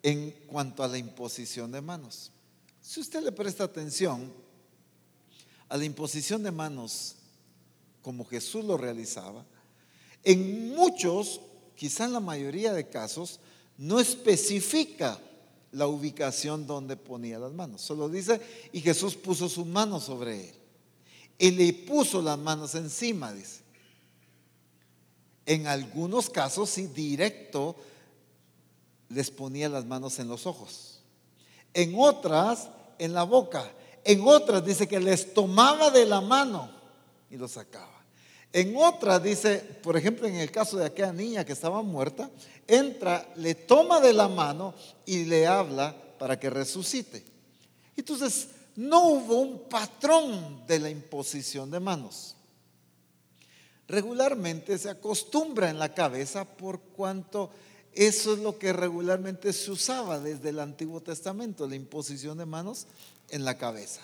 en 0.03 0.33
cuanto 0.49 0.83
a 0.83 0.89
la 0.89 0.99
imposición 0.99 1.71
de 1.71 1.81
manos. 1.81 2.33
Si 2.83 2.99
usted 2.99 3.23
le 3.23 3.31
presta 3.31 3.63
atención 3.63 4.33
a 5.69 5.77
la 5.77 5.85
imposición 5.85 6.43
de 6.43 6.51
manos 6.51 7.15
como 8.03 8.25
Jesús 8.25 8.65
lo 8.65 8.77
realizaba, 8.77 9.45
en 10.25 10.75
muchos, 10.75 11.41
quizá 11.77 12.07
en 12.07 12.15
la 12.15 12.21
mayoría 12.21 12.73
de 12.73 12.89
casos, 12.89 13.39
no 13.79 14.01
especifica 14.01 15.21
la 15.71 15.87
ubicación 15.87 16.67
donde 16.67 16.97
ponía 16.97 17.39
las 17.39 17.53
manos. 17.53 17.81
Solo 17.81 18.09
dice, 18.09 18.41
y 18.73 18.81
Jesús 18.81 19.15
puso 19.15 19.49
su 19.49 19.65
mano 19.65 20.01
sobre 20.01 20.49
él. 20.49 20.55
Y 21.39 21.53
le 21.53 21.73
puso 21.73 22.21
las 22.21 22.41
manos 22.41 22.75
encima, 22.75 23.33
dice. 23.33 23.60
En 25.51 25.67
algunos 25.67 26.31
casos, 26.31 26.71
sí, 26.71 26.87
directo, 26.87 27.75
les 29.09 29.33
ponía 29.33 29.69
las 29.69 29.85
manos 29.85 30.21
en 30.21 30.29
los 30.29 30.47
ojos. 30.47 31.01
En 31.75 31.93
otras, 31.99 32.69
en 33.01 33.13
la 33.13 33.25
boca. 33.25 33.69
En 34.05 34.21
otras 34.25 34.65
dice 34.65 34.87
que 34.87 35.01
les 35.01 35.35
tomaba 35.35 35.91
de 35.91 36.07
la 36.07 36.21
mano 36.21 36.71
y 37.29 37.37
lo 37.37 37.49
sacaba. 37.49 38.01
En 38.53 38.77
otras 38.77 39.25
dice, 39.25 39.59
por 39.83 39.97
ejemplo, 39.97 40.29
en 40.29 40.37
el 40.37 40.53
caso 40.53 40.77
de 40.77 40.87
aquella 40.87 41.13
niña 41.13 41.45
que 41.45 41.53
estaba 41.53 41.83
muerta, 41.83 42.31
entra, 42.69 43.29
le 43.35 43.57
toma 43.57 43.99
de 43.99 44.13
la 44.13 44.29
mano 44.29 44.73
y 45.05 45.25
le 45.25 45.49
habla 45.49 45.97
para 46.17 46.39
que 46.39 46.49
resucite. 46.49 47.25
Entonces, 47.97 48.51
no 48.77 49.05
hubo 49.09 49.41
un 49.41 49.69
patrón 49.69 50.65
de 50.69 50.79
la 50.79 50.91
imposición 50.91 51.73
de 51.73 51.81
manos. 51.81 52.37
Regularmente 53.91 54.79
se 54.79 54.89
acostumbra 54.89 55.69
en 55.69 55.81
la 55.81 55.93
cabeza 55.93 56.45
por 56.45 56.79
cuanto 56.79 57.51
eso 57.93 58.35
es 58.35 58.39
lo 58.39 58.57
que 58.57 58.73
regularmente 58.73 59.53
se 59.53 59.73
usaba 59.73 60.21
desde 60.21 60.51
el 60.51 60.61
Antiguo 60.61 61.01
Testamento, 61.01 61.67
la 61.67 61.75
imposición 61.75 62.39
de 62.39 62.47
manos 62.47 62.87
en 63.31 63.45
la 63.45 63.59
cabeza, 63.59 64.01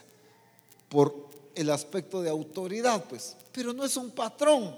por 0.88 1.30
el 1.54 1.70
aspecto 1.70 2.20
de 2.20 2.30
autoridad, 2.30 3.04
pues. 3.04 3.36
Pero 3.52 3.72
no 3.72 3.84
es 3.84 3.96
un 3.96 4.10
patrón. 4.10 4.74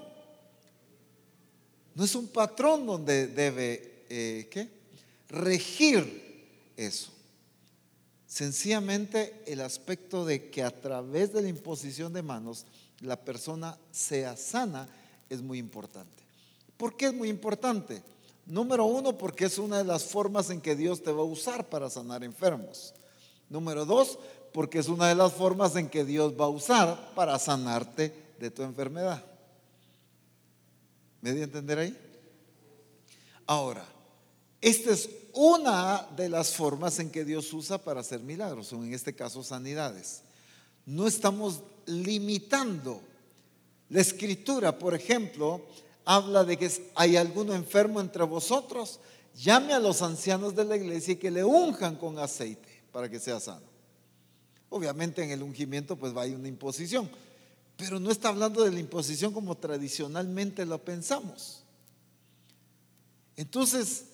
No 1.95 2.03
es 2.03 2.13
un 2.13 2.27
patrón 2.27 2.85
donde 2.85 3.25
debe, 3.25 4.03
eh, 4.09 4.47
¿qué? 4.51 4.69
Regir 5.29 6.45
eso. 6.77 7.09
Sencillamente 8.27 9.41
el 9.47 9.61
aspecto 9.61 10.23
de 10.23 10.51
que 10.51 10.61
a 10.61 10.69
través 10.69 11.33
de 11.33 11.41
la 11.41 11.49
imposición 11.49 12.13
de 12.13 12.21
manos 12.21 12.67
la 13.01 13.15
persona 13.15 13.75
sea 13.91 14.37
sana 14.37 14.87
es 15.29 15.41
muy 15.41 15.57
importante. 15.57 16.23
¿Por 16.77 16.95
qué 16.95 17.07
es 17.07 17.13
muy 17.13 17.29
importante? 17.29 18.01
Número 18.45 18.85
uno, 18.85 19.17
porque 19.17 19.45
es 19.45 19.57
una 19.57 19.77
de 19.77 19.83
las 19.83 20.05
formas 20.05 20.49
en 20.49 20.61
que 20.61 20.75
Dios 20.75 21.03
te 21.03 21.11
va 21.11 21.21
a 21.21 21.25
usar 21.25 21.69
para 21.69 21.89
sanar 21.89 22.23
enfermos. 22.23 22.93
Número 23.49 23.85
dos, 23.85 24.17
porque 24.53 24.79
es 24.79 24.87
una 24.87 25.07
de 25.07 25.15
las 25.15 25.33
formas 25.33 25.75
en 25.75 25.89
que 25.89 26.03
Dios 26.03 26.33
va 26.39 26.45
a 26.45 26.49
usar 26.49 27.13
para 27.15 27.37
sanarte 27.37 28.13
de 28.39 28.49
tu 28.49 28.63
enfermedad. 28.63 29.23
¿Me 31.21 31.33
di 31.33 31.41
a 31.41 31.43
entender 31.43 31.79
ahí? 31.79 31.97
Ahora, 33.45 33.85
esta 34.61 34.91
es 34.91 35.09
una 35.33 36.07
de 36.15 36.29
las 36.29 36.55
formas 36.55 36.99
en 36.99 37.11
que 37.11 37.25
Dios 37.25 37.51
usa 37.53 37.77
para 37.77 38.01
hacer 38.01 38.21
milagros, 38.21 38.71
o 38.73 38.83
en 38.83 38.93
este 38.93 39.15
caso 39.15 39.43
sanidades. 39.43 40.21
No 40.85 41.07
estamos 41.07 41.61
limitando. 41.85 43.01
La 43.89 44.01
escritura, 44.01 44.77
por 44.77 44.93
ejemplo, 44.93 45.65
habla 46.05 46.43
de 46.43 46.57
que 46.57 46.71
hay 46.95 47.17
alguno 47.17 47.53
enfermo 47.53 47.99
entre 47.99 48.23
vosotros, 48.23 48.99
llame 49.35 49.73
a 49.73 49.79
los 49.79 50.01
ancianos 50.01 50.55
de 50.55 50.65
la 50.65 50.75
iglesia 50.75 51.13
y 51.13 51.17
que 51.17 51.31
le 51.31 51.43
unjan 51.43 51.95
con 51.95 52.19
aceite 52.19 52.83
para 52.91 53.09
que 53.09 53.19
sea 53.19 53.39
sano. 53.39 53.67
Obviamente 54.69 55.23
en 55.23 55.31
el 55.31 55.41
ungimiento 55.41 55.95
pues 55.95 56.15
va 56.15 56.23
a 56.23 56.27
una 56.27 56.47
imposición, 56.47 57.09
pero 57.75 57.99
no 57.99 58.11
está 58.11 58.29
hablando 58.29 58.63
de 58.63 58.71
la 58.71 58.79
imposición 58.79 59.33
como 59.33 59.57
tradicionalmente 59.57 60.65
lo 60.65 60.83
pensamos. 60.83 61.63
Entonces, 63.35 64.05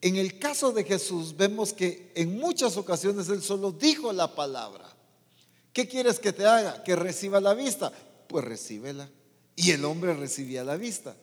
en 0.00 0.16
el 0.16 0.38
caso 0.38 0.72
de 0.72 0.84
Jesús 0.84 1.36
vemos 1.36 1.72
que 1.72 2.12
en 2.14 2.38
muchas 2.38 2.76
ocasiones 2.76 3.28
Él 3.28 3.42
solo 3.42 3.72
dijo 3.72 4.12
la 4.12 4.34
palabra. 4.34 4.84
¿Qué 5.72 5.86
quieres 5.88 6.18
que 6.18 6.32
te 6.32 6.46
haga? 6.46 6.82
Que 6.82 6.96
reciba 6.96 7.40
la 7.40 7.54
vista. 7.54 7.92
Pues 8.28 8.44
recíbela 8.44 9.08
y 9.54 9.70
el 9.70 9.84
hombre 9.84 10.14
recibía 10.14 10.64
la 10.64 10.76
vista. 10.76 11.16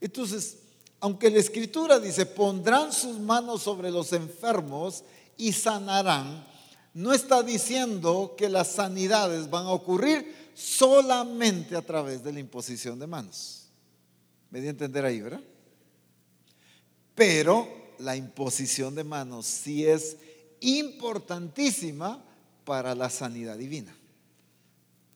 Entonces, 0.00 0.58
aunque 1.00 1.30
la 1.30 1.38
escritura 1.38 1.98
dice, 1.98 2.26
pondrán 2.26 2.92
sus 2.92 3.18
manos 3.18 3.62
sobre 3.62 3.90
los 3.90 4.12
enfermos 4.12 5.04
y 5.36 5.52
sanarán, 5.52 6.46
no 6.94 7.12
está 7.12 7.42
diciendo 7.42 8.34
que 8.36 8.48
las 8.48 8.68
sanidades 8.68 9.48
van 9.50 9.66
a 9.66 9.70
ocurrir 9.72 10.52
solamente 10.54 11.74
a 11.74 11.82
través 11.82 12.22
de 12.22 12.32
la 12.32 12.40
imposición 12.40 12.98
de 12.98 13.06
manos. 13.06 13.68
Me 14.50 14.60
di 14.60 14.66
a 14.66 14.70
entender 14.70 15.04
ahí, 15.04 15.20
¿verdad? 15.20 15.40
Pero 17.14 17.94
la 17.98 18.16
imposición 18.16 18.94
de 18.94 19.04
manos 19.04 19.46
sí 19.46 19.86
es 19.86 20.16
importantísima 20.60 22.22
para 22.64 22.94
la 22.94 23.10
sanidad 23.10 23.56
divina, 23.56 23.94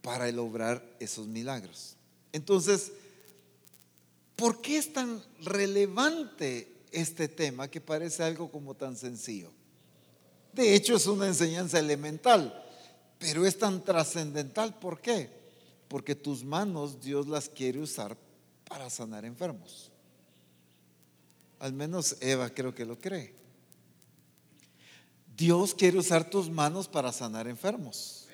para 0.07 0.29
el 0.29 0.39
obrar 0.39 0.89
esos 1.01 1.27
milagros. 1.27 1.97
Entonces, 2.33 2.93
¿por 4.37 4.61
qué 4.61 4.79
es 4.79 4.93
tan 4.93 5.21
relevante 5.41 6.77
este 6.93 7.27
tema 7.27 7.67
que 7.67 7.81
parece 7.81 8.23
algo 8.23 8.49
como 8.49 8.77
tan 8.77 8.97
sencillo? 8.97 9.51
De 10.53 10.77
hecho, 10.77 10.95
es 10.95 11.09
una 11.09 11.27
enseñanza 11.27 11.81
elemental, 11.81 12.65
pero 13.19 13.45
es 13.45 13.59
tan 13.59 13.83
trascendental. 13.83 14.79
¿Por 14.79 15.01
qué? 15.01 15.29
Porque 15.89 16.15
tus 16.15 16.45
manos 16.45 17.01
Dios 17.01 17.27
las 17.27 17.49
quiere 17.49 17.81
usar 17.81 18.17
para 18.69 18.89
sanar 18.89 19.25
enfermos. 19.25 19.91
Al 21.59 21.73
menos 21.73 22.17
Eva 22.21 22.49
creo 22.51 22.73
que 22.73 22.85
lo 22.85 22.97
cree. 22.97 23.35
Dios 25.37 25.75
quiere 25.75 25.99
usar 25.99 26.31
tus 26.31 26.49
manos 26.49 26.87
para 26.87 27.11
sanar 27.11 27.49
enfermos. 27.49 28.25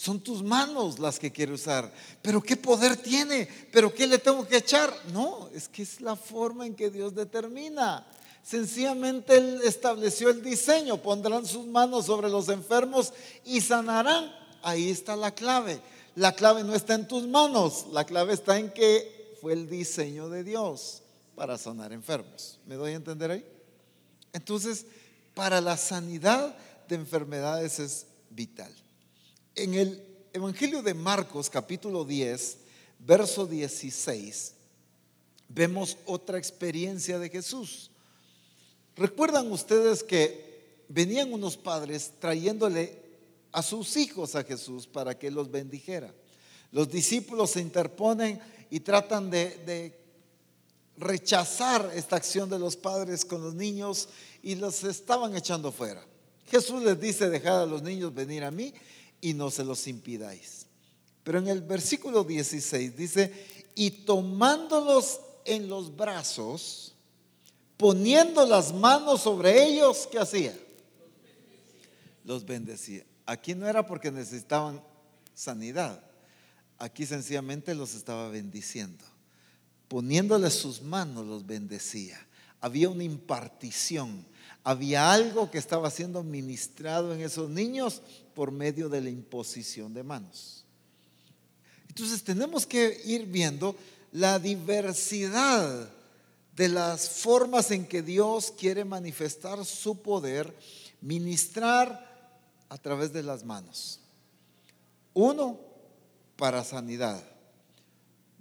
Son 0.00 0.18
tus 0.18 0.42
manos 0.42 0.98
las 0.98 1.18
que 1.18 1.30
quiere 1.30 1.52
usar. 1.52 1.92
Pero 2.22 2.40
¿qué 2.40 2.56
poder 2.56 2.96
tiene? 2.96 3.46
¿Pero 3.70 3.94
qué 3.94 4.06
le 4.06 4.16
tengo 4.16 4.48
que 4.48 4.56
echar? 4.56 4.90
No, 5.12 5.50
es 5.54 5.68
que 5.68 5.82
es 5.82 6.00
la 6.00 6.16
forma 6.16 6.64
en 6.66 6.74
que 6.74 6.88
Dios 6.88 7.14
determina. 7.14 8.06
Sencillamente 8.42 9.36
Él 9.36 9.60
estableció 9.62 10.30
el 10.30 10.42
diseño. 10.42 10.96
Pondrán 11.02 11.44
sus 11.44 11.66
manos 11.66 12.06
sobre 12.06 12.30
los 12.30 12.48
enfermos 12.48 13.12
y 13.44 13.60
sanarán. 13.60 14.34
Ahí 14.62 14.88
está 14.88 15.16
la 15.16 15.34
clave. 15.34 15.82
La 16.14 16.32
clave 16.34 16.64
no 16.64 16.74
está 16.74 16.94
en 16.94 17.06
tus 17.06 17.28
manos. 17.28 17.84
La 17.92 18.06
clave 18.06 18.32
está 18.32 18.58
en 18.58 18.72
que 18.72 19.36
fue 19.42 19.52
el 19.52 19.68
diseño 19.68 20.30
de 20.30 20.44
Dios 20.44 21.02
para 21.34 21.58
sanar 21.58 21.92
enfermos. 21.92 22.58
¿Me 22.64 22.76
doy 22.76 22.92
a 22.92 22.96
entender 22.96 23.32
ahí? 23.32 23.44
Entonces, 24.32 24.86
para 25.34 25.60
la 25.60 25.76
sanidad 25.76 26.56
de 26.88 26.94
enfermedades 26.94 27.78
es 27.78 28.06
vital. 28.30 28.74
En 29.60 29.74
el 29.74 30.02
Evangelio 30.32 30.82
de 30.82 30.94
Marcos 30.94 31.50
capítulo 31.50 32.06
10, 32.06 32.56
verso 33.00 33.44
16, 33.44 34.54
vemos 35.50 35.98
otra 36.06 36.38
experiencia 36.38 37.18
de 37.18 37.28
Jesús. 37.28 37.90
¿Recuerdan 38.96 39.52
ustedes 39.52 40.02
que 40.02 40.84
venían 40.88 41.30
unos 41.34 41.58
padres 41.58 42.12
trayéndole 42.18 43.02
a 43.52 43.62
sus 43.62 43.98
hijos 43.98 44.34
a 44.34 44.44
Jesús 44.44 44.86
para 44.86 45.18
que 45.18 45.30
los 45.30 45.50
bendijera? 45.50 46.10
Los 46.72 46.90
discípulos 46.90 47.50
se 47.50 47.60
interponen 47.60 48.40
y 48.70 48.80
tratan 48.80 49.28
de, 49.28 49.94
rechazar 50.96 51.92
esta 51.94 52.16
acción 52.16 52.48
de 52.48 52.58
los 52.58 52.76
padres 52.76 53.26
con 53.26 53.42
los 53.42 53.52
niños 53.52 54.08
y 54.42 54.54
los 54.54 54.84
estaban 54.84 55.36
echando 55.36 55.70
fuera. 55.70 56.02
Jesús 56.50 56.82
les 56.82 56.98
dice, 56.98 57.28
dejad 57.28 57.64
a 57.64 57.66
los 57.66 57.82
niños 57.82 58.14
venir 58.14 58.42
a 58.42 58.50
mí 58.50 58.72
y 59.20 59.34
no 59.34 59.50
se 59.50 59.64
los 59.64 59.86
impidáis. 59.86 60.66
Pero 61.22 61.38
en 61.38 61.48
el 61.48 61.62
versículo 61.62 62.24
16 62.24 62.96
dice, 62.96 63.32
y 63.74 63.90
tomándolos 63.90 65.20
en 65.44 65.68
los 65.68 65.94
brazos, 65.94 66.94
poniendo 67.76 68.46
las 68.46 68.72
manos 68.72 69.22
sobre 69.22 69.64
ellos, 69.64 70.08
¿qué 70.10 70.18
hacía? 70.18 70.58
Los 72.24 72.44
bendecía. 72.44 73.04
Aquí 73.26 73.54
no 73.54 73.68
era 73.68 73.86
porque 73.86 74.10
necesitaban 74.10 74.82
sanidad, 75.34 76.02
aquí 76.78 77.06
sencillamente 77.06 77.74
los 77.74 77.94
estaba 77.94 78.28
bendiciendo. 78.28 79.04
Poniéndoles 79.88 80.54
sus 80.54 80.82
manos 80.82 81.26
los 81.26 81.46
bendecía. 81.46 82.18
Había 82.60 82.88
una 82.88 83.04
impartición, 83.04 84.26
había 84.64 85.12
algo 85.12 85.50
que 85.50 85.58
estaba 85.58 85.90
siendo 85.90 86.22
ministrado 86.22 87.14
en 87.14 87.20
esos 87.20 87.48
niños 87.48 88.02
por 88.34 88.52
medio 88.52 88.88
de 88.88 89.00
la 89.00 89.10
imposición 89.10 89.94
de 89.94 90.02
manos. 90.02 90.64
Entonces 91.88 92.22
tenemos 92.22 92.66
que 92.66 93.00
ir 93.04 93.26
viendo 93.26 93.74
la 94.12 94.38
diversidad 94.38 95.90
de 96.54 96.68
las 96.68 97.08
formas 97.08 97.70
en 97.70 97.86
que 97.86 98.02
Dios 98.02 98.52
quiere 98.56 98.84
manifestar 98.84 99.64
su 99.64 100.02
poder, 100.02 100.54
ministrar 101.00 102.08
a 102.68 102.78
través 102.78 103.12
de 103.12 103.22
las 103.22 103.44
manos. 103.44 104.00
Uno, 105.14 105.58
para 106.36 106.64
sanidad. 106.64 107.22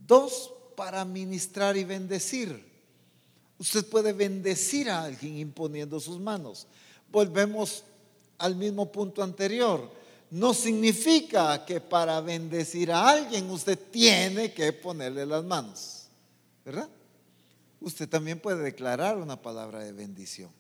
Dos, 0.06 0.54
para 0.76 1.04
ministrar 1.06 1.76
y 1.78 1.84
bendecir. 1.84 2.69
Usted 3.60 3.86
puede 3.86 4.14
bendecir 4.14 4.90
a 4.90 5.04
alguien 5.04 5.38
imponiendo 5.38 6.00
sus 6.00 6.20
manos. 6.20 6.66
Volvemos 7.12 7.84
al 8.38 8.56
mismo 8.56 8.90
punto 8.90 9.22
anterior. 9.22 9.92
No 10.32 10.54
significa 10.54 11.66
que 11.66 11.82
para 11.82 12.22
bendecir 12.22 12.92
a 12.92 13.10
alguien 13.10 13.50
usted 13.50 13.78
tiene 13.92 14.54
que 14.54 14.72
ponerle 14.72 15.26
las 15.26 15.44
manos, 15.44 16.06
¿verdad? 16.64 16.88
Usted 17.82 18.08
también 18.08 18.40
puede 18.40 18.64
declarar 18.64 19.18
una 19.18 19.42
palabra 19.42 19.84
de 19.84 19.92
bendición. 19.92 20.52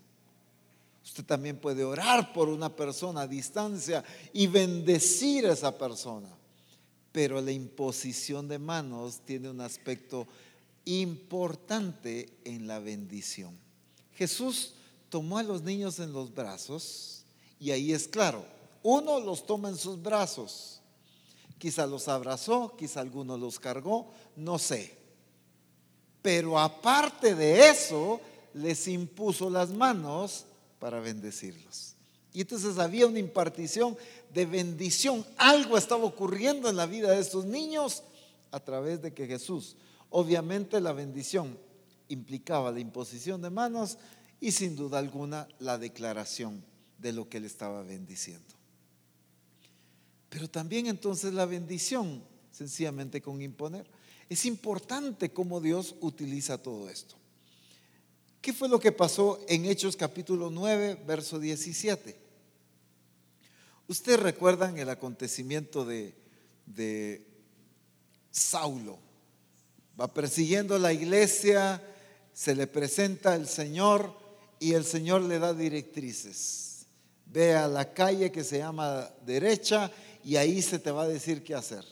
Usted 1.03 1.23
también 1.23 1.57
puede 1.57 1.83
orar 1.83 2.33
por 2.33 2.49
una 2.49 2.69
persona 2.69 3.21
a 3.21 3.27
distancia 3.27 4.03
y 4.33 4.47
bendecir 4.47 5.45
a 5.47 5.53
esa 5.53 5.77
persona. 5.77 6.29
Pero 7.11 7.41
la 7.41 7.51
imposición 7.51 8.47
de 8.47 8.59
manos 8.59 9.21
tiene 9.25 9.49
un 9.49 9.61
aspecto 9.61 10.27
importante 10.97 12.29
en 12.43 12.67
la 12.67 12.79
bendición. 12.79 13.57
Jesús 14.15 14.73
tomó 15.09 15.37
a 15.37 15.43
los 15.43 15.61
niños 15.61 15.99
en 15.99 16.11
los 16.13 16.33
brazos 16.33 17.23
y 17.59 17.71
ahí 17.71 17.93
es 17.93 18.07
claro, 18.07 18.43
uno 18.81 19.19
los 19.19 19.45
toma 19.45 19.69
en 19.69 19.77
sus 19.77 20.01
brazos, 20.01 20.81
quizá 21.57 21.85
los 21.85 22.07
abrazó, 22.07 22.75
quizá 22.77 23.01
alguno 23.01 23.37
los 23.37 23.59
cargó, 23.59 24.11
no 24.35 24.57
sé. 24.57 24.97
Pero 26.21 26.59
aparte 26.59 27.35
de 27.35 27.69
eso, 27.69 28.19
les 28.53 28.87
impuso 28.87 29.49
las 29.49 29.69
manos 29.69 30.45
para 30.79 30.99
bendecirlos. 30.99 31.93
Y 32.33 32.41
entonces 32.41 32.77
había 32.77 33.07
una 33.07 33.19
impartición 33.19 33.97
de 34.33 34.45
bendición. 34.45 35.25
Algo 35.37 35.77
estaba 35.77 36.03
ocurriendo 36.03 36.69
en 36.69 36.75
la 36.75 36.85
vida 36.85 37.11
de 37.11 37.19
estos 37.19 37.45
niños 37.45 38.03
a 38.51 38.59
través 38.59 39.01
de 39.01 39.13
que 39.13 39.27
Jesús 39.27 39.75
Obviamente 40.09 40.81
la 40.81 40.93
bendición 40.93 41.57
implicaba 42.07 42.71
la 42.71 42.79
imposición 42.79 43.41
de 43.41 43.49
manos 43.49 43.97
y 44.39 44.51
sin 44.51 44.75
duda 44.75 44.99
alguna 44.99 45.47
la 45.59 45.77
declaración 45.77 46.63
de 46.97 47.13
lo 47.13 47.29
que 47.29 47.37
él 47.37 47.45
estaba 47.45 47.83
bendiciendo. 47.83 48.55
Pero 50.29 50.49
también 50.49 50.87
entonces 50.87 51.33
la 51.33 51.45
bendición, 51.45 52.23
sencillamente 52.51 53.21
con 53.21 53.41
imponer. 53.41 53.89
Es 54.29 54.45
importante 54.45 55.31
cómo 55.31 55.59
Dios 55.59 55.95
utiliza 56.01 56.61
todo 56.61 56.89
esto. 56.89 57.15
¿Qué 58.41 58.53
fue 58.53 58.69
lo 58.69 58.79
que 58.79 58.91
pasó 58.91 59.39
en 59.47 59.65
Hechos 59.65 59.95
capítulo 59.95 60.49
9, 60.49 61.03
verso 61.05 61.39
17? 61.39 62.15
Ustedes 63.87 64.19
recuerdan 64.19 64.77
el 64.77 64.89
acontecimiento 64.89 65.83
de, 65.83 66.15
de 66.67 67.25
Saulo 68.31 69.08
va 69.99 70.07
persiguiendo 70.07 70.79
la 70.79 70.93
iglesia, 70.93 71.81
se 72.33 72.55
le 72.55 72.67
presenta 72.67 73.35
el 73.35 73.47
Señor 73.47 74.13
y 74.59 74.73
el 74.73 74.85
Señor 74.85 75.23
le 75.23 75.39
da 75.39 75.53
directrices. 75.53 76.85
Ve 77.25 77.53
a 77.53 77.67
la 77.67 77.93
calle 77.93 78.31
que 78.31 78.43
se 78.43 78.59
llama 78.59 79.09
derecha 79.25 79.91
y 80.23 80.37
ahí 80.37 80.61
se 80.61 80.79
te 80.79 80.91
va 80.91 81.03
a 81.03 81.07
decir 81.07 81.43
qué 81.43 81.53
hacer. 81.53 81.83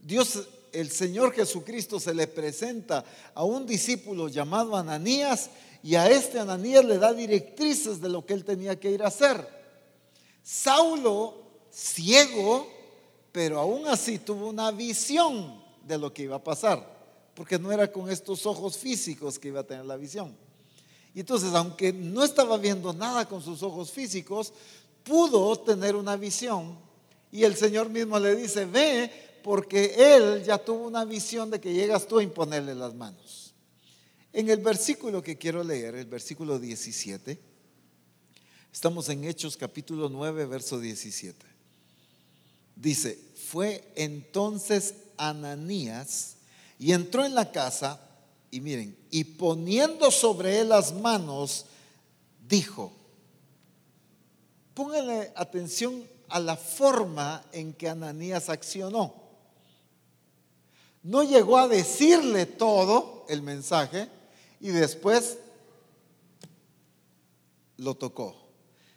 Dios, 0.00 0.46
el 0.72 0.90
Señor 0.90 1.32
Jesucristo 1.32 1.98
se 1.98 2.14
le 2.14 2.28
presenta 2.28 3.04
a 3.34 3.42
un 3.42 3.66
discípulo 3.66 4.28
llamado 4.28 4.76
Ananías 4.76 5.50
y 5.82 5.96
a 5.96 6.08
este 6.08 6.38
Ananías 6.38 6.84
le 6.84 6.98
da 6.98 7.12
directrices 7.12 8.00
de 8.00 8.08
lo 8.08 8.24
que 8.24 8.34
él 8.34 8.44
tenía 8.44 8.78
que 8.78 8.92
ir 8.92 9.02
a 9.02 9.08
hacer. 9.08 9.44
Saulo, 10.42 11.34
ciego, 11.72 12.68
pero 13.32 13.58
aún 13.58 13.88
así 13.88 14.18
tuvo 14.18 14.48
una 14.48 14.70
visión 14.70 15.60
de 15.84 15.98
lo 15.98 16.14
que 16.14 16.22
iba 16.22 16.36
a 16.36 16.44
pasar 16.44 16.91
porque 17.34 17.58
no 17.58 17.72
era 17.72 17.90
con 17.90 18.10
estos 18.10 18.46
ojos 18.46 18.76
físicos 18.76 19.38
que 19.38 19.48
iba 19.48 19.60
a 19.60 19.66
tener 19.66 19.84
la 19.84 19.96
visión. 19.96 20.36
Y 21.14 21.20
entonces, 21.20 21.52
aunque 21.54 21.92
no 21.92 22.24
estaba 22.24 22.56
viendo 22.56 22.92
nada 22.92 23.28
con 23.28 23.42
sus 23.42 23.62
ojos 23.62 23.90
físicos, 23.90 24.52
pudo 25.04 25.58
tener 25.58 25.94
una 25.94 26.16
visión. 26.16 26.78
Y 27.30 27.44
el 27.44 27.56
Señor 27.56 27.90
mismo 27.90 28.18
le 28.18 28.34
dice, 28.34 28.64
ve, 28.64 29.10
porque 29.42 29.94
Él 29.96 30.42
ya 30.44 30.58
tuvo 30.58 30.86
una 30.86 31.04
visión 31.04 31.50
de 31.50 31.60
que 31.60 31.72
llegas 31.72 32.06
tú 32.06 32.18
a 32.18 32.22
imponerle 32.22 32.74
las 32.74 32.94
manos. 32.94 33.54
En 34.32 34.48
el 34.48 34.60
versículo 34.60 35.22
que 35.22 35.36
quiero 35.36 35.62
leer, 35.62 35.94
el 35.94 36.06
versículo 36.06 36.58
17, 36.58 37.38
estamos 38.72 39.08
en 39.10 39.24
Hechos 39.24 39.56
capítulo 39.56 40.08
9, 40.08 40.46
verso 40.46 40.80
17. 40.80 41.46
Dice, 42.74 43.18
fue 43.36 43.92
entonces 43.94 44.94
Ananías, 45.18 46.36
y 46.82 46.92
entró 46.92 47.24
en 47.24 47.36
la 47.36 47.52
casa 47.52 48.00
y 48.50 48.60
miren, 48.60 48.98
y 49.08 49.22
poniendo 49.22 50.10
sobre 50.10 50.58
él 50.58 50.70
las 50.70 50.92
manos, 50.92 51.66
dijo, 52.48 52.92
pónganle 54.74 55.32
atención 55.36 56.02
a 56.28 56.40
la 56.40 56.56
forma 56.56 57.44
en 57.52 57.72
que 57.72 57.88
Ananías 57.88 58.48
accionó. 58.48 59.14
No 61.04 61.22
llegó 61.22 61.56
a 61.56 61.68
decirle 61.68 62.46
todo 62.46 63.26
el 63.28 63.42
mensaje 63.42 64.08
y 64.60 64.70
después 64.70 65.38
lo 67.76 67.94
tocó, 67.94 68.34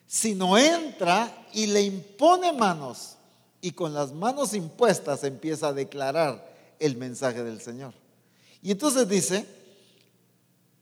sino 0.07 0.57
entra 0.57 1.45
y 1.53 1.67
le 1.67 1.83
impone 1.83 2.51
manos 2.51 3.17
y 3.61 3.73
con 3.73 3.93
las 3.93 4.11
manos 4.11 4.55
impuestas 4.55 5.23
empieza 5.23 5.67
a 5.67 5.73
declarar 5.73 6.54
el 6.79 6.97
mensaje 6.97 7.43
del 7.43 7.61
Señor. 7.61 7.93
Y 8.61 8.71
entonces 8.71 9.07
dice, 9.07 9.45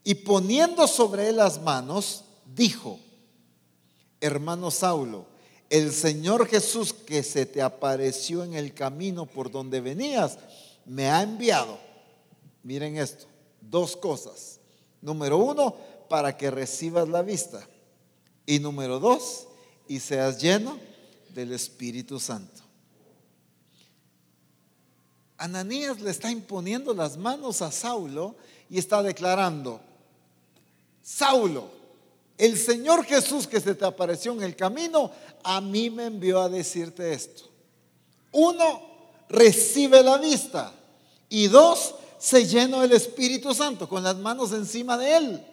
y 0.03 0.15
poniendo 0.15 0.87
sobre 0.87 1.29
él 1.29 1.37
las 1.37 1.61
manos, 1.61 2.23
dijo, 2.55 2.99
hermano 4.19 4.71
Saulo, 4.71 5.25
el 5.69 5.91
Señor 5.91 6.47
Jesús 6.47 6.93
que 6.93 7.23
se 7.23 7.45
te 7.45 7.61
apareció 7.61 8.43
en 8.43 8.53
el 8.53 8.73
camino 8.73 9.25
por 9.25 9.49
donde 9.49 9.81
venías, 9.81 10.37
me 10.85 11.09
ha 11.09 11.23
enviado. 11.23 11.79
Miren 12.63 12.97
esto, 12.97 13.25
dos 13.59 13.97
cosas. 13.97 14.59
Número 15.01 15.37
uno, 15.37 15.75
para 16.09 16.37
que 16.37 16.51
recibas 16.51 17.09
la 17.09 17.21
vista. 17.21 17.67
Y 18.45 18.59
número 18.59 18.99
dos, 18.99 19.47
y 19.87 19.99
seas 19.99 20.41
lleno 20.41 20.77
del 21.33 21.53
Espíritu 21.53 22.19
Santo. 22.19 22.61
Ananías 25.37 25.99
le 26.01 26.11
está 26.11 26.31
imponiendo 26.31 26.93
las 26.93 27.17
manos 27.17 27.61
a 27.61 27.71
Saulo 27.71 28.35
y 28.69 28.77
está 28.77 29.03
declarando, 29.03 29.81
Saulo, 31.01 31.69
el 32.37 32.57
Señor 32.57 33.05
Jesús 33.05 33.47
que 33.47 33.59
se 33.59 33.75
te 33.75 33.85
apareció 33.85 34.33
en 34.33 34.43
el 34.43 34.55
camino, 34.55 35.11
a 35.43 35.61
mí 35.61 35.89
me 35.89 36.05
envió 36.05 36.41
a 36.41 36.49
decirte 36.49 37.13
esto. 37.13 37.49
Uno, 38.31 38.93
recibe 39.29 40.01
la 40.03 40.17
vista. 40.17 40.73
Y 41.29 41.47
dos, 41.47 41.95
se 42.17 42.47
llenó 42.47 42.83
el 42.83 42.91
Espíritu 42.93 43.53
Santo 43.53 43.89
con 43.89 44.03
las 44.03 44.15
manos 44.15 44.53
encima 44.53 44.97
de 44.97 45.17
él. 45.17 45.45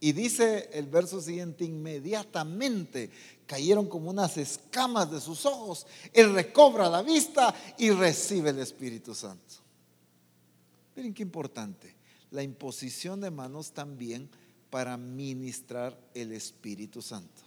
Y 0.00 0.12
dice 0.12 0.70
el 0.72 0.86
verso 0.86 1.20
siguiente, 1.20 1.64
inmediatamente 1.64 3.10
cayeron 3.50 3.88
como 3.88 4.10
unas 4.10 4.36
escamas 4.36 5.10
de 5.10 5.20
sus 5.20 5.44
ojos. 5.44 5.84
Él 6.12 6.32
recobra 6.34 6.88
la 6.88 7.02
vista 7.02 7.52
y 7.78 7.90
recibe 7.90 8.50
el 8.50 8.60
Espíritu 8.60 9.12
Santo. 9.12 9.56
Miren 10.94 11.12
qué 11.12 11.24
importante. 11.24 11.96
la 12.30 12.44
imposición 12.44 13.20
de 13.20 13.32
manos 13.32 13.72
también 13.72 14.30
para 14.70 14.96
ministrar 14.96 15.98
el 16.14 16.30
Espíritu 16.30 17.02
Santo. 17.02 17.42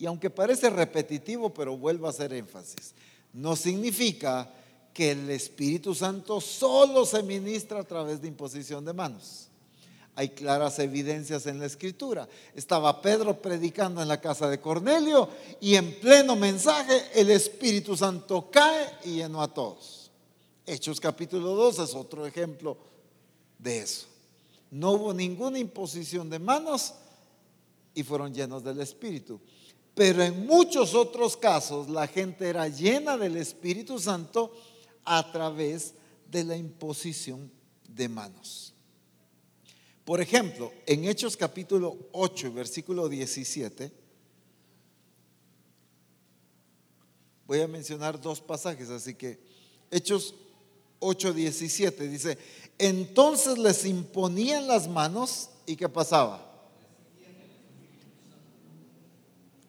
Y 0.00 0.06
aunque 0.06 0.30
parece 0.30 0.68
repetitivo, 0.68 1.54
pero 1.54 1.78
vuelvo 1.78 2.08
a 2.08 2.10
hacer 2.10 2.32
énfasis, 2.32 2.92
no 3.32 3.54
significa 3.54 4.52
que 4.92 5.12
el 5.12 5.30
Espíritu 5.30 5.94
Santo 5.94 6.40
solo 6.40 7.06
se 7.06 7.22
ministra 7.22 7.78
a 7.78 7.84
través 7.84 8.20
de 8.20 8.26
imposición 8.26 8.84
de 8.84 8.92
manos. 8.92 9.48
Hay 10.16 10.28
claras 10.30 10.78
evidencias 10.78 11.46
en 11.46 11.58
la 11.58 11.66
escritura. 11.66 12.28
Estaba 12.54 13.02
Pedro 13.02 13.40
predicando 13.40 14.00
en 14.00 14.08
la 14.08 14.20
casa 14.20 14.48
de 14.48 14.60
Cornelio 14.60 15.28
y 15.60 15.74
en 15.74 15.98
pleno 15.98 16.36
mensaje 16.36 17.02
el 17.14 17.30
Espíritu 17.30 17.96
Santo 17.96 18.48
cae 18.50 18.90
y 19.04 19.16
llenó 19.16 19.42
a 19.42 19.52
todos. 19.52 20.10
Hechos 20.66 21.00
capítulo 21.00 21.54
2 21.56 21.80
es 21.80 21.94
otro 21.94 22.26
ejemplo 22.26 22.78
de 23.58 23.78
eso. 23.78 24.06
No 24.70 24.92
hubo 24.92 25.12
ninguna 25.14 25.58
imposición 25.58 26.30
de 26.30 26.38
manos 26.38 26.94
y 27.92 28.02
fueron 28.04 28.32
llenos 28.32 28.62
del 28.62 28.80
Espíritu. 28.80 29.40
Pero 29.94 30.22
en 30.22 30.46
muchos 30.46 30.94
otros 30.94 31.36
casos 31.36 31.88
la 31.88 32.06
gente 32.06 32.48
era 32.48 32.68
llena 32.68 33.16
del 33.16 33.36
Espíritu 33.36 33.98
Santo 33.98 34.52
a 35.04 35.32
través 35.32 35.94
de 36.30 36.44
la 36.44 36.56
imposición 36.56 37.50
de 37.88 38.08
manos. 38.08 38.73
Por 40.04 40.20
ejemplo, 40.20 40.70
en 40.84 41.04
Hechos 41.04 41.34
capítulo 41.36 41.96
8, 42.12 42.52
versículo 42.52 43.08
17, 43.08 43.90
voy 47.46 47.60
a 47.60 47.68
mencionar 47.68 48.20
dos 48.20 48.42
pasajes, 48.42 48.90
así 48.90 49.14
que 49.14 49.38
Hechos 49.90 50.34
8, 50.98 51.32
17 51.32 52.08
dice, 52.08 52.38
entonces 52.76 53.56
les 53.56 53.86
imponían 53.86 54.66
las 54.66 54.88
manos 54.88 55.48
y 55.64 55.74
¿qué 55.74 55.88
pasaba? 55.88 56.50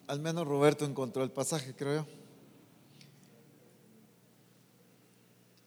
Al 0.07 0.19
menos 0.19 0.45
Roberto 0.45 0.83
encontró 0.83 1.23
el 1.23 1.31
pasaje, 1.31 1.73
creo 1.73 2.03
yo. 2.03 2.07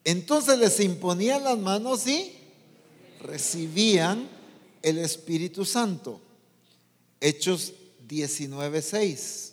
Entonces 0.05 0.59
les 0.59 0.79
imponían 0.81 1.43
las 1.43 1.59
manos 1.59 2.07
y 2.07 2.37
recibían 3.21 4.38
el 4.83 4.99
Espíritu 4.99 5.65
Santo. 5.65 6.21
Hechos 7.21 7.73
19:6. 8.07 9.53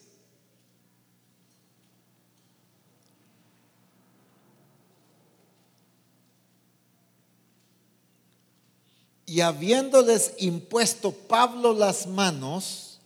Y 9.27 9.41
habiéndoles 9.41 10.33
impuesto 10.37 11.11
Pablo 11.11 11.73
las 11.73 12.05
manos, 12.07 12.99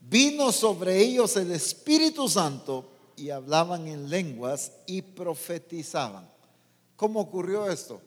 vino 0.00 0.50
sobre 0.50 0.98
ellos 0.98 1.36
el 1.36 1.52
Espíritu 1.52 2.28
Santo 2.28 2.90
y 3.16 3.30
hablaban 3.30 3.86
en 3.86 4.10
lenguas 4.10 4.72
y 4.86 5.02
profetizaban. 5.02 6.28
¿Cómo 6.96 7.20
ocurrió 7.20 7.70
esto? 7.70 8.00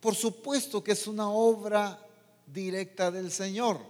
Por 0.00 0.14
supuesto 0.14 0.82
que 0.82 0.92
es 0.92 1.06
una 1.06 1.28
obra 1.28 2.05
directa 2.46 3.10
del 3.10 3.30
Señor. 3.30 3.80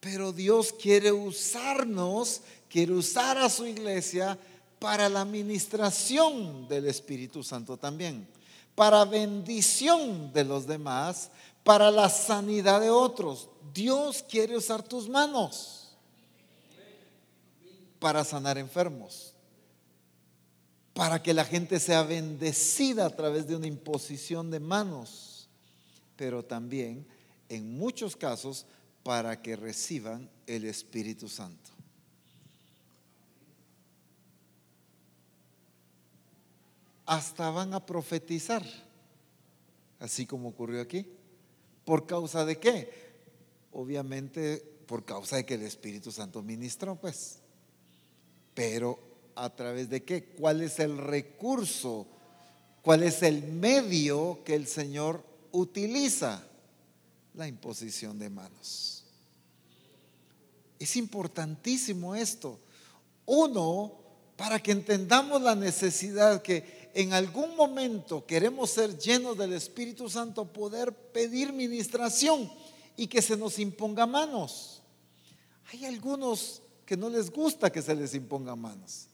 Pero 0.00 0.32
Dios 0.32 0.72
quiere 0.72 1.12
usarnos, 1.12 2.42
quiere 2.68 2.92
usar 2.92 3.38
a 3.38 3.48
su 3.48 3.66
iglesia 3.66 4.38
para 4.78 5.08
la 5.08 5.20
administración 5.20 6.66
del 6.66 6.86
Espíritu 6.86 7.44
Santo 7.44 7.76
también, 7.76 8.26
para 8.74 9.04
bendición 9.04 10.32
de 10.32 10.44
los 10.44 10.66
demás, 10.66 11.30
para 11.62 11.90
la 11.90 12.08
sanidad 12.08 12.80
de 12.80 12.90
otros. 12.90 13.48
Dios 13.72 14.24
quiere 14.28 14.56
usar 14.56 14.82
tus 14.82 15.08
manos 15.08 15.94
para 18.00 18.24
sanar 18.24 18.58
enfermos, 18.58 19.34
para 20.92 21.22
que 21.22 21.32
la 21.32 21.44
gente 21.44 21.78
sea 21.78 22.02
bendecida 22.02 23.06
a 23.06 23.10
través 23.10 23.46
de 23.46 23.54
una 23.54 23.68
imposición 23.68 24.50
de 24.50 24.58
manos, 24.58 25.48
pero 26.16 26.44
también 26.44 27.06
en 27.52 27.76
muchos 27.76 28.16
casos 28.16 28.64
para 29.02 29.42
que 29.42 29.56
reciban 29.56 30.30
el 30.46 30.64
Espíritu 30.64 31.28
Santo. 31.28 31.70
Hasta 37.04 37.50
van 37.50 37.74
a 37.74 37.84
profetizar, 37.84 38.64
así 39.98 40.24
como 40.24 40.48
ocurrió 40.48 40.80
aquí. 40.80 41.06
¿Por 41.84 42.06
causa 42.06 42.46
de 42.46 42.58
qué? 42.58 42.90
Obviamente 43.72 44.64
por 44.86 45.04
causa 45.04 45.36
de 45.36 45.44
que 45.44 45.54
el 45.54 45.62
Espíritu 45.62 46.10
Santo 46.10 46.42
ministró, 46.42 46.96
pues. 46.96 47.40
Pero 48.54 48.98
a 49.34 49.54
través 49.54 49.90
de 49.90 50.02
qué? 50.02 50.24
¿Cuál 50.24 50.62
es 50.62 50.78
el 50.78 50.96
recurso? 50.96 52.06
¿Cuál 52.80 53.02
es 53.02 53.22
el 53.22 53.42
medio 53.42 54.42
que 54.42 54.54
el 54.54 54.66
Señor 54.66 55.22
utiliza? 55.50 56.46
La 57.34 57.48
imposición 57.48 58.18
de 58.18 58.30
manos. 58.30 59.04
Es 60.78 60.96
importantísimo 60.96 62.14
esto. 62.14 62.58
Uno, 63.26 63.92
para 64.36 64.60
que 64.60 64.72
entendamos 64.72 65.40
la 65.40 65.54
necesidad 65.54 66.42
que 66.42 66.90
en 66.94 67.12
algún 67.12 67.56
momento 67.56 68.26
queremos 68.26 68.70
ser 68.70 68.98
llenos 68.98 69.38
del 69.38 69.52
Espíritu 69.54 70.10
Santo, 70.10 70.52
poder 70.52 70.92
pedir 70.92 71.52
ministración 71.52 72.52
y 72.96 73.06
que 73.06 73.22
se 73.22 73.36
nos 73.36 73.58
imponga 73.58 74.06
manos. 74.06 74.82
Hay 75.72 75.86
algunos 75.86 76.60
que 76.84 76.96
no 76.96 77.08
les 77.08 77.30
gusta 77.30 77.70
que 77.70 77.80
se 77.80 77.94
les 77.94 78.14
imponga 78.14 78.54
manos. 78.54 79.06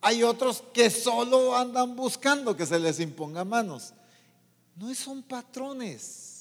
Hay 0.00 0.22
otros 0.22 0.62
que 0.72 0.90
solo 0.90 1.56
andan 1.56 1.96
buscando 1.96 2.56
que 2.56 2.66
se 2.66 2.78
les 2.78 3.00
imponga 3.00 3.44
manos. 3.44 3.92
No 4.76 4.94
son 4.94 5.22
patrones 5.22 6.33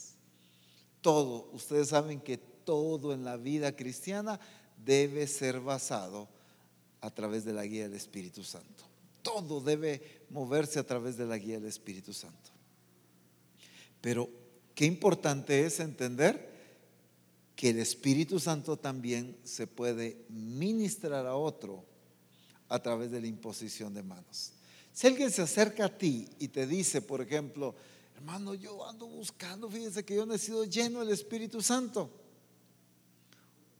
todo, 1.03 1.49
ustedes 1.51 1.89
saben 1.89 2.19
que 2.19 2.37
todo 2.37 3.13
en 3.13 3.23
la 3.23 3.37
vida 3.37 3.75
cristiana 3.75 4.39
debe 4.83 5.27
ser 5.27 5.59
basado 5.59 6.27
a 7.01 7.11
través 7.11 7.45
de 7.45 7.53
la 7.53 7.65
guía 7.65 7.83
del 7.83 7.93
Espíritu 7.93 8.43
Santo. 8.43 8.85
Todo 9.21 9.61
debe 9.61 10.23
moverse 10.29 10.79
a 10.79 10.87
través 10.87 11.17
de 11.17 11.25
la 11.25 11.37
guía 11.37 11.59
del 11.59 11.69
Espíritu 11.69 12.13
Santo. 12.13 12.51
Pero 14.01 14.29
qué 14.73 14.85
importante 14.85 15.65
es 15.65 15.79
entender 15.79 16.51
que 17.55 17.69
el 17.69 17.79
Espíritu 17.79 18.39
Santo 18.39 18.77
también 18.77 19.37
se 19.43 19.67
puede 19.67 20.25
ministrar 20.29 21.25
a 21.27 21.35
otro 21.35 21.85
a 22.69 22.81
través 22.81 23.11
de 23.11 23.21
la 23.21 23.27
imposición 23.27 23.93
de 23.93 24.03
manos. 24.03 24.53
Si 24.93 25.07
alguien 25.07 25.31
se 25.31 25.41
acerca 25.41 25.85
a 25.85 25.97
ti 25.97 26.27
y 26.39 26.47
te 26.47 26.65
dice, 26.67 27.01
por 27.01 27.21
ejemplo, 27.21 27.75
Hermano, 28.23 28.53
yo 28.53 28.87
ando 28.87 29.05
buscando, 29.05 29.69
fíjense 29.69 30.05
que 30.05 30.15
yo 30.15 30.23
he 30.33 30.37
sido 30.37 30.63
lleno 30.63 31.01
del 31.01 31.09
Espíritu 31.09 31.61
Santo. 31.61 32.09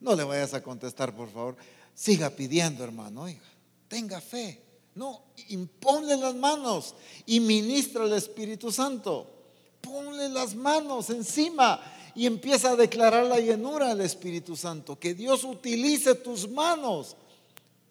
No 0.01 0.17
le 0.17 0.25
vayas 0.25 0.53
a 0.53 0.61
contestar, 0.61 1.15
por 1.15 1.29
favor. 1.29 1.55
Siga 1.95 2.29
pidiendo, 2.29 2.83
hermano. 2.83 3.21
Oiga, 3.21 3.39
tenga 3.87 4.19
fe. 4.19 4.61
No, 4.95 5.23
imponle 5.47 6.17
las 6.17 6.35
manos 6.35 6.93
y 7.25 7.39
ministra 7.39 8.03
el 8.03 8.11
Espíritu 8.11 8.69
Santo. 8.69 9.33
Ponle 9.79 10.27
las 10.27 10.53
manos 10.55 11.09
encima 11.09 11.79
y 12.13 12.25
empieza 12.25 12.71
a 12.71 12.75
declarar 12.75 13.25
la 13.25 13.39
llenura 13.39 13.87
del 13.95 14.01
Espíritu 14.01 14.57
Santo. 14.57 14.99
Que 14.99 15.13
Dios 15.13 15.45
utilice 15.45 16.15
tus 16.15 16.49
manos 16.49 17.15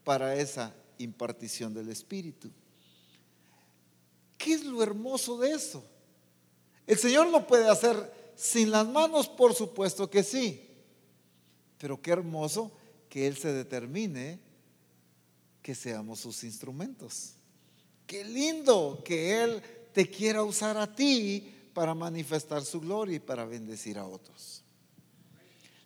para 0.04 0.34
esa 0.34 0.74
impartición 0.98 1.72
del 1.72 1.88
Espíritu. 1.88 2.50
¿Qué 4.36 4.52
es 4.52 4.64
lo 4.64 4.82
hermoso 4.82 5.38
de 5.38 5.52
eso? 5.52 5.82
El 6.86 6.98
Señor 6.98 7.28
lo 7.28 7.46
puede 7.46 7.68
hacer 7.68 8.12
sin 8.34 8.70
las 8.70 8.86
manos, 8.86 9.28
por 9.28 9.54
supuesto 9.54 10.10
que 10.10 10.22
sí. 10.22 10.68
Pero 11.78 12.00
qué 12.00 12.12
hermoso 12.12 12.72
que 13.08 13.26
Él 13.26 13.36
se 13.36 13.52
determine 13.52 14.40
que 15.62 15.74
seamos 15.74 16.20
sus 16.20 16.44
instrumentos. 16.44 17.34
Qué 18.06 18.24
lindo 18.24 19.02
que 19.04 19.42
Él 19.42 19.62
te 19.92 20.10
quiera 20.10 20.42
usar 20.42 20.76
a 20.76 20.92
ti 20.92 21.52
para 21.72 21.94
manifestar 21.94 22.64
su 22.64 22.80
gloria 22.80 23.16
y 23.16 23.20
para 23.20 23.44
bendecir 23.44 23.98
a 23.98 24.06
otros. 24.06 24.62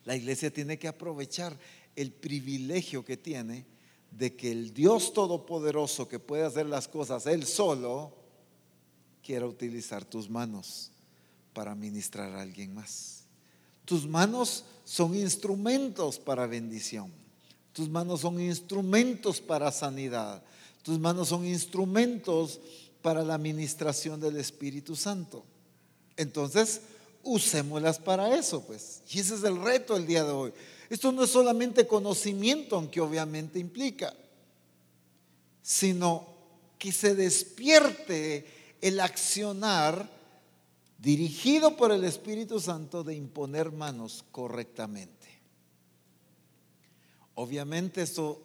La 0.05 0.17
iglesia 0.17 0.53
tiene 0.53 0.79
que 0.79 0.89
aprovechar 0.89 1.59
el 1.95 2.13
privilegio 2.13 3.05
que 3.05 3.17
tiene 3.17 3.67
de 4.11 4.35
que 4.35 4.51
el 4.51 4.73
Dios 4.73 5.13
Todopoderoso 5.13 6.09
que 6.09 6.19
puede 6.19 6.45
hacer 6.45 6.67
las 6.67 6.89
cosas 6.89 7.27
Él 7.27 7.45
solo, 7.45 8.15
quiera 9.27 9.45
utilizar 9.45 10.05
tus 10.05 10.31
manos 10.31 10.93
para 11.53 11.75
ministrar 11.75 12.33
a 12.33 12.43
alguien 12.43 12.73
más. 12.73 13.25
Tus 13.85 14.07
manos 14.07 14.65
son 14.85 15.17
instrumentos 15.17 16.21
para 16.21 16.47
bendición. 16.47 17.11
Tus 17.73 17.89
manos 17.89 18.21
son 18.21 18.41
instrumentos 18.41 19.41
para 19.41 19.73
sanidad. 19.73 20.45
Tus 20.85 21.01
manos 21.01 21.29
son 21.29 21.45
instrumentos 21.45 22.61
para 23.03 23.25
la 23.25 23.35
administración 23.35 24.21
del 24.21 24.37
Espíritu 24.37 24.95
Santo. 24.95 25.45
Entonces, 26.17 26.83
usémoslas 27.25 27.99
para 27.99 28.33
eso, 28.33 28.63
pues. 28.63 29.03
Y 29.11 29.19
ese 29.19 29.35
es 29.35 29.43
el 29.43 29.61
reto 29.61 29.97
el 29.97 30.07
día 30.07 30.23
de 30.23 30.31
hoy. 30.31 30.53
Esto 30.89 31.11
no 31.11 31.25
es 31.25 31.31
solamente 31.31 31.85
conocimiento, 31.89 32.77
aunque 32.77 33.01
obviamente 33.01 33.59
implica, 33.59 34.15
sino 35.63 36.29
que 36.79 36.93
se 36.93 37.17
despierte 37.17 38.56
el 38.81 39.01
accionar 39.01 40.11
dirigido 40.99 41.77
por 41.77 41.93
el 41.93 42.05
Espíritu 42.05 42.61
Santo 42.61 43.05
de 43.05 43.15
imponer 43.15 43.73
manos 43.73 44.25
correctamente. 44.33 45.27
Obviamente 47.35 48.03
eso 48.03 48.43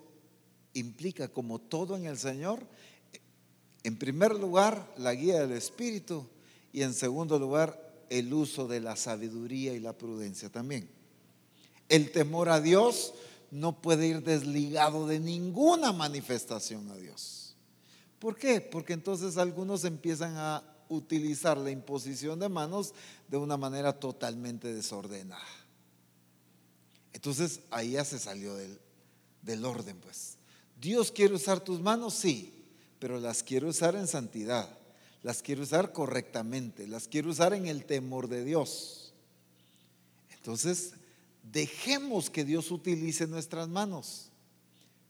implica, 0.74 1.30
como 1.30 1.60
todo 1.60 1.96
en 1.96 2.06
el 2.06 2.18
Señor, 2.18 2.66
en 3.84 3.98
primer 3.98 4.36
lugar 4.36 4.94
la 4.98 5.14
guía 5.14 5.40
del 5.40 5.54
Espíritu 5.54 6.28
y 6.74 6.84
en 6.84 6.94
segundo 6.94 7.40
lugar 7.40 8.06
el 8.10 8.34
uso 8.34 8.68
de 8.68 8.82
la 8.82 8.96
sabiduría 8.96 9.74
y 9.74 9.80
la 9.80 9.98
prudencia 9.98 10.50
también. 10.50 10.90
El 11.88 12.12
temor 12.12 12.50
a 12.50 12.62
Dios 12.62 13.14
no 13.52 13.82
puede 13.82 14.08
ir 14.08 14.24
desligado 14.24 15.08
de 15.08 15.20
ninguna 15.20 15.92
manifestación 15.92 16.90
a 16.90 16.96
Dios. 16.96 17.41
¿Por 18.22 18.38
qué? 18.38 18.62
Porque 18.62 18.94
entonces 18.94 19.36
algunos 19.38 19.84
empiezan 19.84 20.38
a 20.38 20.64
utilizar 20.90 21.58
la 21.58 21.72
imposición 21.72 22.40
de 22.40 22.50
manos 22.50 22.94
de 23.28 23.38
una 23.38 23.58
manera 23.58 24.00
totalmente 24.00 24.72
desordenada. 24.72 25.42
Entonces 27.14 27.62
ahí 27.72 27.94
ya 27.94 28.06
se 28.06 28.20
salió 28.20 28.54
del, 28.54 28.80
del 29.42 29.66
orden, 29.66 29.98
pues. 30.00 30.38
Dios 30.80 31.12
quiere 31.12 31.34
usar 31.34 31.62
tus 31.62 31.82
manos, 31.82 32.14
sí, 32.14 32.64
pero 33.00 33.20
las 33.20 33.42
quiere 33.42 33.66
usar 33.66 33.96
en 33.96 34.08
santidad, 34.08 34.70
las 35.24 35.42
quiere 35.42 35.64
usar 35.64 35.92
correctamente, 35.92 36.88
las 36.88 37.08
quiere 37.08 37.28
usar 37.28 37.56
en 37.56 37.66
el 37.66 37.86
temor 37.86 38.28
de 38.28 38.46
Dios. 38.46 39.14
Entonces, 40.30 40.94
dejemos 41.52 42.30
que 42.30 42.46
Dios 42.46 42.70
utilice 42.70 43.26
nuestras 43.26 43.68
manos, 43.68 44.31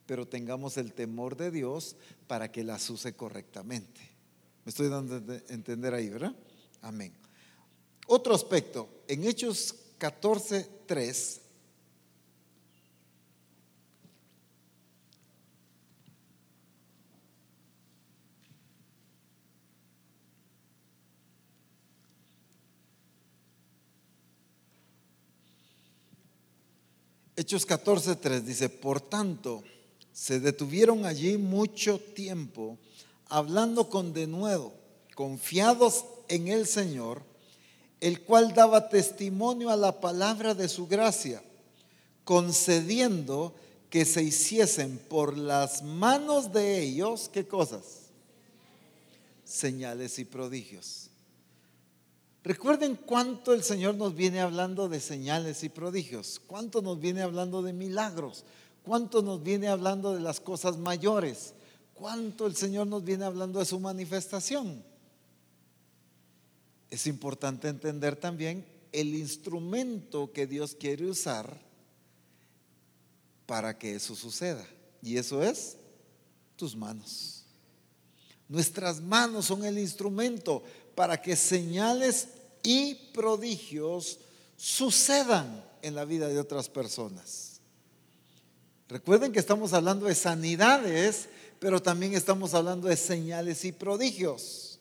pero 0.06 0.26
tengamos 0.26 0.76
el 0.76 0.92
temor 0.92 1.36
de 1.36 1.50
Dios 1.50 1.96
para 2.26 2.50
que 2.50 2.64
las 2.64 2.88
use 2.90 3.14
correctamente. 3.14 4.00
Me 4.64 4.70
estoy 4.70 4.88
dando 4.88 5.16
a 5.16 5.52
entender 5.52 5.94
ahí, 5.94 6.08
¿verdad? 6.08 6.34
Amén. 6.80 7.12
Otro 8.06 8.34
aspecto, 8.34 9.02
en 9.08 9.24
Hechos 9.24 9.74
14, 9.98 10.68
3, 10.86 11.40
Hechos 27.34 27.66
14, 27.66 28.16
3 28.16 28.46
dice, 28.46 28.68
por 28.68 29.00
tanto, 29.00 29.64
se 30.12 30.40
detuvieron 30.40 31.06
allí 31.06 31.38
mucho 31.38 31.98
tiempo 31.98 32.78
hablando 33.28 33.88
con 33.88 34.12
denuedo, 34.12 34.72
confiados 35.14 36.04
en 36.28 36.48
el 36.48 36.66
Señor, 36.66 37.22
el 38.00 38.20
cual 38.22 38.52
daba 38.52 38.88
testimonio 38.88 39.70
a 39.70 39.76
la 39.76 40.00
palabra 40.00 40.54
de 40.54 40.68
su 40.68 40.86
gracia, 40.86 41.42
concediendo 42.24 43.54
que 43.88 44.04
se 44.04 44.22
hiciesen 44.22 44.98
por 44.98 45.36
las 45.36 45.82
manos 45.82 46.52
de 46.52 46.82
ellos, 46.82 47.30
¿qué 47.32 47.46
cosas? 47.46 48.10
Señales 49.44 50.18
y 50.18 50.24
prodigios. 50.24 51.10
Recuerden 52.44 52.96
cuánto 52.96 53.54
el 53.54 53.62
Señor 53.62 53.94
nos 53.94 54.14
viene 54.14 54.40
hablando 54.40 54.88
de 54.88 54.98
señales 55.00 55.62
y 55.62 55.68
prodigios, 55.68 56.40
cuánto 56.46 56.82
nos 56.82 56.98
viene 56.98 57.22
hablando 57.22 57.62
de 57.62 57.72
milagros, 57.72 58.44
cuánto 58.84 59.22
nos 59.22 59.42
viene 59.42 59.68
hablando 59.68 60.14
de 60.14 60.20
las 60.20 60.40
cosas 60.40 60.76
mayores 60.76 61.54
cuánto 62.02 62.48
el 62.48 62.56
Señor 62.56 62.88
nos 62.88 63.04
viene 63.04 63.24
hablando 63.24 63.60
de 63.60 63.64
su 63.64 63.78
manifestación. 63.78 64.82
Es 66.90 67.06
importante 67.06 67.68
entender 67.68 68.16
también 68.16 68.66
el 68.90 69.14
instrumento 69.14 70.32
que 70.32 70.48
Dios 70.48 70.74
quiere 70.74 71.06
usar 71.06 71.60
para 73.46 73.78
que 73.78 73.94
eso 73.94 74.16
suceda. 74.16 74.66
Y 75.00 75.16
eso 75.16 75.44
es 75.44 75.76
tus 76.56 76.74
manos. 76.74 77.44
Nuestras 78.48 79.00
manos 79.00 79.46
son 79.46 79.64
el 79.64 79.78
instrumento 79.78 80.64
para 80.96 81.22
que 81.22 81.36
señales 81.36 82.30
y 82.64 82.96
prodigios 83.14 84.18
sucedan 84.56 85.64
en 85.82 85.94
la 85.94 86.04
vida 86.04 86.26
de 86.26 86.40
otras 86.40 86.68
personas. 86.68 87.51
Recuerden 88.88 89.32
que 89.32 89.38
estamos 89.38 89.72
hablando 89.72 90.06
de 90.06 90.14
sanidades 90.14 91.28
pero 91.62 91.80
también 91.80 92.12
estamos 92.14 92.54
hablando 92.54 92.88
de 92.88 92.96
señales 92.96 93.64
y 93.64 93.70
prodigios. 93.70 94.80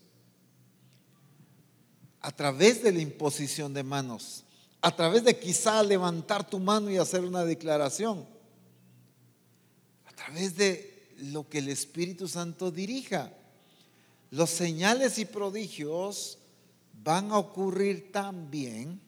A 2.21 2.31
través 2.31 2.81
de 2.81 2.91
la 2.91 3.01
imposición 3.01 3.71
de 3.71 3.83
manos, 3.83 4.45
a 4.81 4.95
través 4.95 5.23
de 5.23 5.37
quizá 5.37 5.83
levantar 5.83 6.49
tu 6.49 6.57
mano 6.57 6.89
y 6.89 6.97
hacer 6.97 7.21
una 7.21 7.45
declaración, 7.45 8.25
a 10.07 10.11
través 10.13 10.57
de 10.57 11.13
lo 11.17 11.47
que 11.47 11.59
el 11.59 11.69
Espíritu 11.69 12.27
Santo 12.27 12.71
dirija. 12.71 13.31
Los 14.31 14.49
señales 14.49 15.19
y 15.19 15.25
prodigios 15.25 16.39
van 17.03 17.31
a 17.31 17.37
ocurrir 17.37 18.11
también 18.11 18.99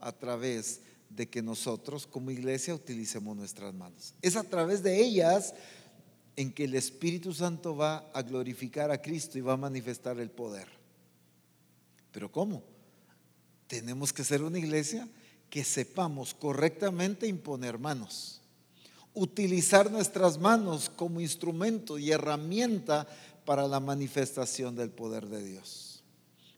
a 0.00 0.10
través 0.10 0.80
de 1.16 1.28
que 1.28 1.42
nosotros 1.42 2.06
como 2.06 2.30
iglesia 2.30 2.74
utilicemos 2.74 3.34
nuestras 3.34 3.72
manos. 3.72 4.14
Es 4.20 4.36
a 4.36 4.44
través 4.44 4.82
de 4.82 5.02
ellas 5.02 5.54
en 6.36 6.52
que 6.52 6.64
el 6.64 6.74
Espíritu 6.74 7.32
Santo 7.32 7.74
va 7.74 8.10
a 8.12 8.20
glorificar 8.20 8.90
a 8.90 9.00
Cristo 9.00 9.38
y 9.38 9.40
va 9.40 9.54
a 9.54 9.56
manifestar 9.56 10.20
el 10.20 10.30
poder. 10.30 10.68
Pero 12.12 12.30
¿cómo? 12.30 12.62
Tenemos 13.66 14.12
que 14.12 14.24
ser 14.24 14.42
una 14.42 14.58
iglesia 14.58 15.08
que 15.48 15.64
sepamos 15.64 16.34
correctamente 16.34 17.26
imponer 17.26 17.78
manos, 17.78 18.42
utilizar 19.14 19.90
nuestras 19.90 20.38
manos 20.38 20.90
como 20.90 21.22
instrumento 21.22 21.98
y 21.98 22.10
herramienta 22.10 23.08
para 23.46 23.66
la 23.66 23.80
manifestación 23.80 24.76
del 24.76 24.90
poder 24.90 25.26
de 25.28 25.42
Dios. 25.42 26.02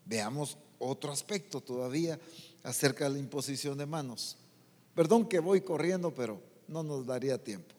Veamos 0.05 0.57
otro 0.79 1.13
aspecto 1.13 1.61
todavía 1.61 2.19
acerca 2.63 3.05
de 3.05 3.11
la 3.11 3.19
imposición 3.19 3.77
de 3.77 3.85
manos. 3.85 4.37
Perdón 4.99 5.29
que 5.29 5.39
voy 5.39 5.61
corriendo, 5.61 6.13
pero 6.13 6.41
no 6.67 6.83
nos 6.83 7.05
daría 7.05 7.41
tiempo. 7.41 7.73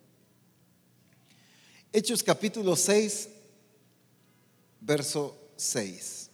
Hechos 1.92 2.22
capítulo 2.22 2.74
6, 2.74 3.28
verso 4.80 5.36
6. 5.54 6.30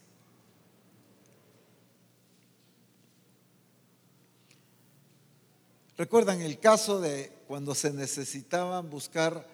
¿Recuerdan 5.96 6.40
el 6.40 6.61
caso 6.61 7.01
de 7.01 7.33
cuando 7.49 7.75
se 7.75 7.92
necesitaban 7.92 8.88
buscar 8.88 9.44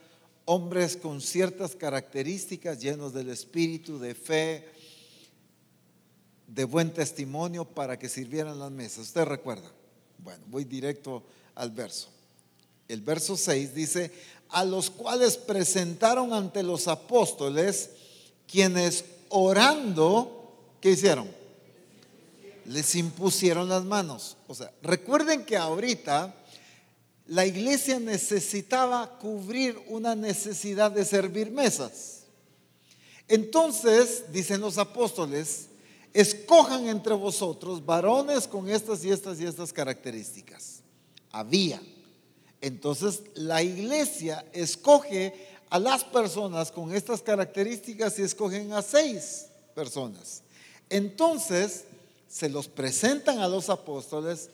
hombres 0.44 0.98
con 0.98 1.22
ciertas 1.22 1.74
características 1.74 2.78
llenos 2.78 3.14
del 3.14 3.30
espíritu, 3.30 3.98
de 3.98 4.14
fe, 4.14 4.68
de 6.46 6.64
buen 6.64 6.92
testimonio 6.92 7.64
para 7.64 7.98
que 7.98 8.10
sirvieran 8.10 8.58
las 8.58 8.70
mesas? 8.70 9.06
¿Usted 9.06 9.24
recuerda? 9.24 9.72
Bueno, 10.22 10.44
voy 10.48 10.64
directo 10.64 11.22
al 11.54 11.70
verso. 11.70 12.08
El 12.88 13.00
verso 13.00 13.36
6 13.36 13.74
dice, 13.74 14.12
a 14.48 14.64
los 14.64 14.90
cuales 14.90 15.36
presentaron 15.36 16.32
ante 16.32 16.62
los 16.62 16.88
apóstoles, 16.88 17.90
quienes 18.46 19.04
orando, 19.30 20.76
¿qué 20.80 20.90
hicieron? 20.90 21.28
Les 22.66 22.94
impusieron 22.94 23.68
las 23.68 23.84
manos. 23.84 24.36
O 24.46 24.54
sea, 24.54 24.70
recuerden 24.82 25.44
que 25.44 25.56
ahorita 25.56 26.34
la 27.26 27.46
iglesia 27.46 27.98
necesitaba 27.98 29.18
cubrir 29.18 29.80
una 29.88 30.14
necesidad 30.14 30.90
de 30.90 31.04
servir 31.04 31.50
mesas. 31.50 32.24
Entonces, 33.28 34.24
dicen 34.32 34.60
los 34.60 34.76
apóstoles, 34.76 35.68
escojan 36.12 36.88
entre 36.88 37.14
vosotros 37.14 37.84
varones 37.84 38.46
con 38.46 38.68
estas 38.68 39.04
y 39.04 39.10
estas 39.10 39.40
y 39.40 39.46
estas 39.46 39.72
características. 39.72 40.82
Había. 41.30 41.80
Entonces 42.60 43.22
la 43.34 43.62
iglesia 43.62 44.44
escoge 44.52 45.48
a 45.70 45.78
las 45.78 46.04
personas 46.04 46.70
con 46.70 46.94
estas 46.94 47.22
características 47.22 48.18
y 48.18 48.22
escogen 48.22 48.72
a 48.72 48.82
seis 48.82 49.46
personas. 49.74 50.42
Entonces 50.90 51.84
se 52.28 52.48
los 52.48 52.68
presentan 52.68 53.38
a 53.38 53.48
los 53.48 53.70
apóstoles 53.70 54.50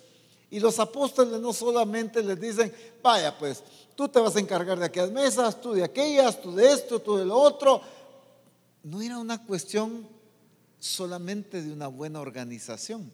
y 0.50 0.60
los 0.60 0.78
apóstoles 0.78 1.40
no 1.40 1.52
solamente 1.52 2.22
les 2.22 2.40
dicen, 2.40 2.72
vaya 3.02 3.36
pues, 3.36 3.62
tú 3.94 4.08
te 4.08 4.20
vas 4.20 4.36
a 4.36 4.40
encargar 4.40 4.78
de 4.78 4.86
aquellas 4.86 5.10
mesas, 5.10 5.60
tú 5.60 5.72
de 5.72 5.84
aquellas, 5.84 6.40
tú 6.40 6.54
de 6.54 6.72
esto, 6.72 7.00
tú 7.00 7.16
de 7.16 7.24
lo 7.24 7.36
otro. 7.36 7.80
No 8.84 9.02
era 9.02 9.18
una 9.18 9.44
cuestión 9.44 10.08
solamente 10.78 11.62
de 11.62 11.72
una 11.72 11.88
buena 11.88 12.20
organización, 12.20 13.12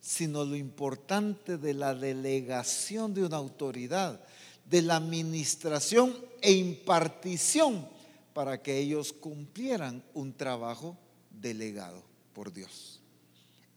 sino 0.00 0.44
lo 0.44 0.56
importante 0.56 1.58
de 1.58 1.74
la 1.74 1.94
delegación 1.94 3.14
de 3.14 3.24
una 3.24 3.36
autoridad, 3.36 4.20
de 4.64 4.82
la 4.82 4.96
administración 4.96 6.16
e 6.40 6.52
impartición 6.52 7.86
para 8.32 8.62
que 8.62 8.78
ellos 8.78 9.12
cumplieran 9.12 10.02
un 10.14 10.32
trabajo 10.32 10.96
delegado 11.30 12.02
por 12.32 12.52
Dios. 12.52 13.00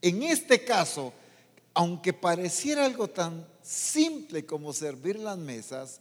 En 0.01 0.23
este 0.23 0.63
caso, 0.63 1.13
aunque 1.73 2.13
pareciera 2.13 2.85
algo 2.85 3.09
tan 3.09 3.47
simple 3.61 4.45
como 4.45 4.73
servir 4.73 5.17
las 5.17 5.37
mesas, 5.37 5.99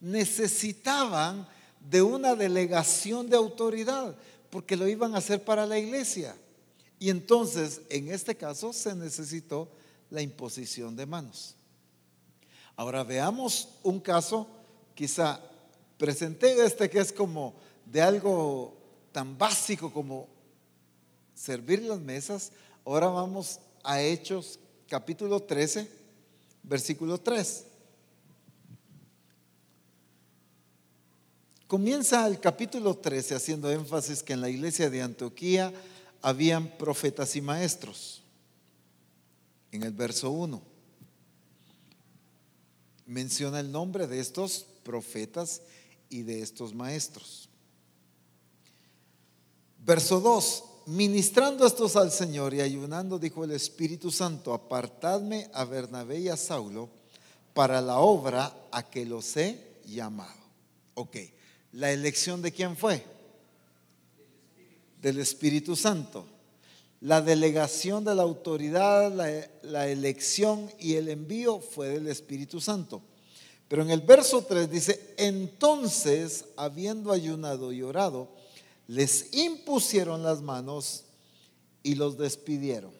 necesitaban 0.00 1.48
de 1.80 2.02
una 2.02 2.34
delegación 2.34 3.28
de 3.28 3.36
autoridad, 3.36 4.14
porque 4.50 4.76
lo 4.76 4.86
iban 4.86 5.14
a 5.14 5.18
hacer 5.18 5.44
para 5.44 5.66
la 5.66 5.78
iglesia. 5.78 6.36
Y 7.04 7.10
entonces, 7.10 7.82
en 7.90 8.10
este 8.10 8.34
caso, 8.34 8.72
se 8.72 8.94
necesitó 8.94 9.68
la 10.08 10.22
imposición 10.22 10.96
de 10.96 11.04
manos. 11.04 11.54
Ahora 12.76 13.04
veamos 13.04 13.68
un 13.82 14.00
caso, 14.00 14.48
quizá 14.94 15.38
presenté 15.98 16.64
este 16.64 16.88
que 16.88 17.00
es 17.00 17.12
como 17.12 17.52
de 17.84 18.00
algo 18.00 18.74
tan 19.12 19.36
básico 19.36 19.92
como 19.92 20.28
servir 21.34 21.82
las 21.82 22.00
mesas. 22.00 22.52
Ahora 22.86 23.08
vamos 23.08 23.60
a 23.82 24.00
Hechos 24.00 24.58
capítulo 24.88 25.40
13, 25.40 25.86
versículo 26.62 27.18
3. 27.20 27.66
Comienza 31.66 32.26
el 32.26 32.40
capítulo 32.40 32.96
13 32.96 33.34
haciendo 33.34 33.70
énfasis 33.70 34.22
que 34.22 34.32
en 34.32 34.40
la 34.40 34.48
iglesia 34.48 34.88
de 34.88 35.02
Antioquía 35.02 35.70
habían 36.24 36.78
profetas 36.78 37.36
y 37.36 37.42
maestros. 37.42 38.22
En 39.70 39.82
el 39.82 39.92
verso 39.92 40.30
1 40.30 40.62
menciona 43.04 43.60
el 43.60 43.70
nombre 43.70 44.06
de 44.06 44.20
estos 44.20 44.64
profetas 44.82 45.60
y 46.08 46.22
de 46.22 46.40
estos 46.40 46.72
maestros. 46.74 47.50
Verso 49.84 50.18
2, 50.18 50.64
ministrando 50.86 51.66
estos 51.66 51.94
al 51.94 52.10
Señor 52.10 52.54
y 52.54 52.62
ayunando, 52.62 53.18
dijo 53.18 53.44
el 53.44 53.50
Espíritu 53.50 54.10
Santo, 54.10 54.54
apartadme 54.54 55.50
a 55.52 55.66
Bernabé 55.66 56.20
y 56.20 56.28
a 56.30 56.38
Saulo 56.38 56.88
para 57.52 57.82
la 57.82 57.98
obra 57.98 58.68
a 58.72 58.82
que 58.88 59.04
los 59.04 59.36
he 59.36 59.58
llamado. 59.84 60.40
Ok, 60.94 61.18
¿la 61.72 61.92
elección 61.92 62.40
de 62.40 62.50
quién 62.50 62.78
fue? 62.78 63.13
Del 65.04 65.18
Espíritu 65.18 65.76
Santo. 65.76 66.24
La 67.02 67.20
delegación 67.20 68.06
de 68.06 68.14
la 68.14 68.22
autoridad, 68.22 69.12
la, 69.62 69.86
elección 69.86 70.72
y 70.78 70.94
el 70.94 71.10
envío 71.10 71.60
fue 71.60 71.90
del 71.90 72.08
Espíritu 72.08 72.58
Santo. 72.58 73.02
Pero 73.68 73.82
en 73.82 73.90
el 73.90 74.00
verso 74.00 74.46
3 74.46 74.70
dice, 74.70 75.14
entonces, 75.18 76.46
habiendo 76.56 77.12
ayunado 77.12 77.70
y 77.70 77.82
orado, 77.82 78.30
les 78.88 79.34
impusieron 79.34 80.22
las 80.22 80.40
manos 80.40 81.04
y 81.82 81.96
los 81.96 82.16
despidieron. 82.16 82.92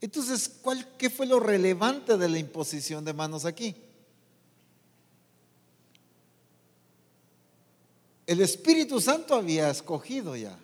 Entonces, 0.00 0.50
¿cuál, 0.60 0.96
¿qué 0.98 1.08
fue 1.08 1.26
lo 1.26 1.38
relevante 1.38 2.16
de 2.16 2.28
la 2.28 2.40
imposición 2.40 3.04
de 3.04 3.12
manos 3.12 3.44
aquí? 3.44 3.76
El 8.26 8.40
Espíritu 8.40 9.00
Santo 9.00 9.36
había 9.36 9.70
escogido 9.70 10.34
ya, 10.34 10.58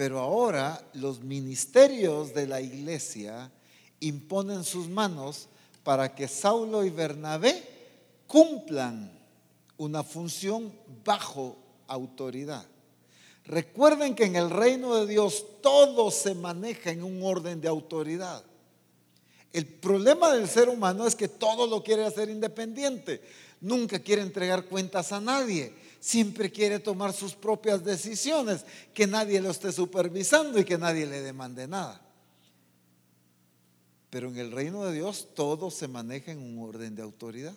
pero 0.00 0.18
ahora 0.18 0.82
los 0.94 1.20
ministerios 1.20 2.32
de 2.32 2.46
la 2.46 2.62
iglesia 2.62 3.52
imponen 4.00 4.64
sus 4.64 4.88
manos 4.88 5.48
para 5.84 6.14
que 6.14 6.26
Saulo 6.26 6.86
y 6.86 6.88
Bernabé 6.88 7.62
cumplan 8.26 9.12
una 9.76 10.02
función 10.02 10.72
bajo 11.04 11.58
autoridad. 11.86 12.64
Recuerden 13.44 14.14
que 14.14 14.24
en 14.24 14.36
el 14.36 14.48
reino 14.48 14.94
de 14.94 15.06
Dios 15.06 15.44
todo 15.60 16.10
se 16.10 16.34
maneja 16.34 16.90
en 16.90 17.04
un 17.04 17.22
orden 17.22 17.60
de 17.60 17.68
autoridad. 17.68 18.42
El 19.52 19.66
problema 19.66 20.32
del 20.32 20.48
ser 20.48 20.70
humano 20.70 21.06
es 21.06 21.14
que 21.14 21.28
todo 21.28 21.66
lo 21.66 21.82
quiere 21.82 22.06
hacer 22.06 22.30
independiente. 22.30 23.20
Nunca 23.60 23.98
quiere 23.98 24.22
entregar 24.22 24.64
cuentas 24.64 25.12
a 25.12 25.20
nadie. 25.20 25.74
Siempre 26.00 26.50
quiere 26.50 26.78
tomar 26.78 27.12
sus 27.12 27.34
propias 27.34 27.84
decisiones, 27.84 28.64
que 28.94 29.06
nadie 29.06 29.40
lo 29.40 29.50
esté 29.50 29.70
supervisando 29.70 30.58
y 30.58 30.64
que 30.64 30.78
nadie 30.78 31.04
le 31.04 31.20
demande 31.20 31.68
nada. 31.68 32.00
Pero 34.08 34.28
en 34.28 34.38
el 34.38 34.50
reino 34.50 34.84
de 34.86 34.94
Dios 34.94 35.28
todo 35.34 35.70
se 35.70 35.86
maneja 35.86 36.32
en 36.32 36.38
un 36.38 36.66
orden 36.66 36.96
de 36.96 37.02
autoridad. 37.02 37.54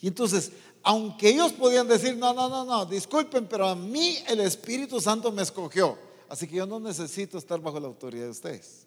Y 0.00 0.08
entonces, 0.08 0.50
aunque 0.82 1.28
ellos 1.28 1.52
podían 1.52 1.86
decir, 1.86 2.16
no, 2.16 2.34
no, 2.34 2.48
no, 2.48 2.64
no, 2.64 2.86
disculpen, 2.86 3.46
pero 3.46 3.68
a 3.68 3.76
mí 3.76 4.18
el 4.28 4.40
Espíritu 4.40 5.00
Santo 5.00 5.30
me 5.30 5.42
escogió. 5.42 5.96
Así 6.28 6.48
que 6.48 6.56
yo 6.56 6.66
no 6.66 6.80
necesito 6.80 7.38
estar 7.38 7.60
bajo 7.60 7.78
la 7.78 7.86
autoridad 7.86 8.24
de 8.24 8.30
ustedes. 8.30 8.86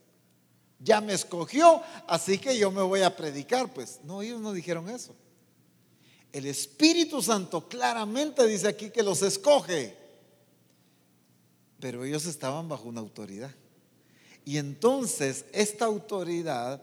Ya 0.79 1.01
me 1.01 1.13
escogió, 1.13 1.81
así 2.07 2.37
que 2.37 2.57
yo 2.57 2.71
me 2.71 2.81
voy 2.81 3.01
a 3.01 3.15
predicar. 3.15 3.73
Pues 3.73 3.99
no, 4.03 4.21
ellos 4.21 4.41
no 4.41 4.53
dijeron 4.53 4.89
eso. 4.89 5.15
El 6.31 6.45
Espíritu 6.45 7.21
Santo 7.21 7.67
claramente 7.67 8.45
dice 8.45 8.67
aquí 8.67 8.89
que 8.89 9.03
los 9.03 9.21
escoge. 9.21 9.95
Pero 11.79 12.03
ellos 12.03 12.25
estaban 12.25 12.67
bajo 12.67 12.87
una 12.87 13.01
autoridad. 13.01 13.53
Y 14.45 14.57
entonces 14.57 15.45
esta 15.51 15.85
autoridad 15.85 16.81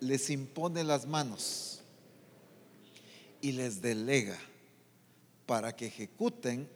les 0.00 0.30
impone 0.30 0.84
las 0.84 1.06
manos 1.06 1.80
y 3.40 3.52
les 3.52 3.82
delega 3.82 4.38
para 5.46 5.74
que 5.74 5.86
ejecuten 5.86 6.68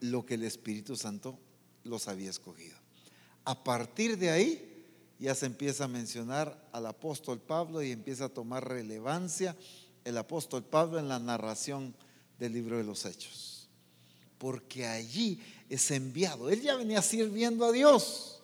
lo 0.00 0.26
que 0.26 0.34
el 0.34 0.44
Espíritu 0.44 0.96
Santo 0.96 1.38
los 1.84 2.08
había 2.08 2.30
escogido. 2.30 2.76
A 3.44 3.62
partir 3.62 4.18
de 4.18 4.30
ahí 4.30 4.86
ya 5.18 5.34
se 5.34 5.46
empieza 5.46 5.84
a 5.84 5.88
mencionar 5.88 6.68
al 6.72 6.86
apóstol 6.86 7.40
Pablo 7.40 7.82
y 7.82 7.92
empieza 7.92 8.26
a 8.26 8.28
tomar 8.28 8.68
relevancia 8.68 9.56
el 10.08 10.16
apóstol 10.16 10.64
Pablo 10.64 10.98
en 10.98 11.06
la 11.06 11.18
narración 11.18 11.94
del 12.38 12.54
libro 12.54 12.78
de 12.78 12.84
los 12.84 13.04
Hechos. 13.04 13.68
Porque 14.38 14.86
allí 14.86 15.40
es 15.68 15.90
enviado. 15.90 16.48
Él 16.48 16.62
ya 16.62 16.76
venía 16.76 17.02
sirviendo 17.02 17.66
a 17.66 17.72
Dios, 17.72 18.40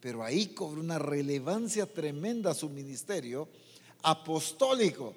pero 0.00 0.22
ahí 0.22 0.48
cobra 0.48 0.80
una 0.80 0.98
relevancia 0.98 1.86
tremenda 1.86 2.54
su 2.54 2.68
ministerio 2.68 3.48
apostólico. 4.02 5.14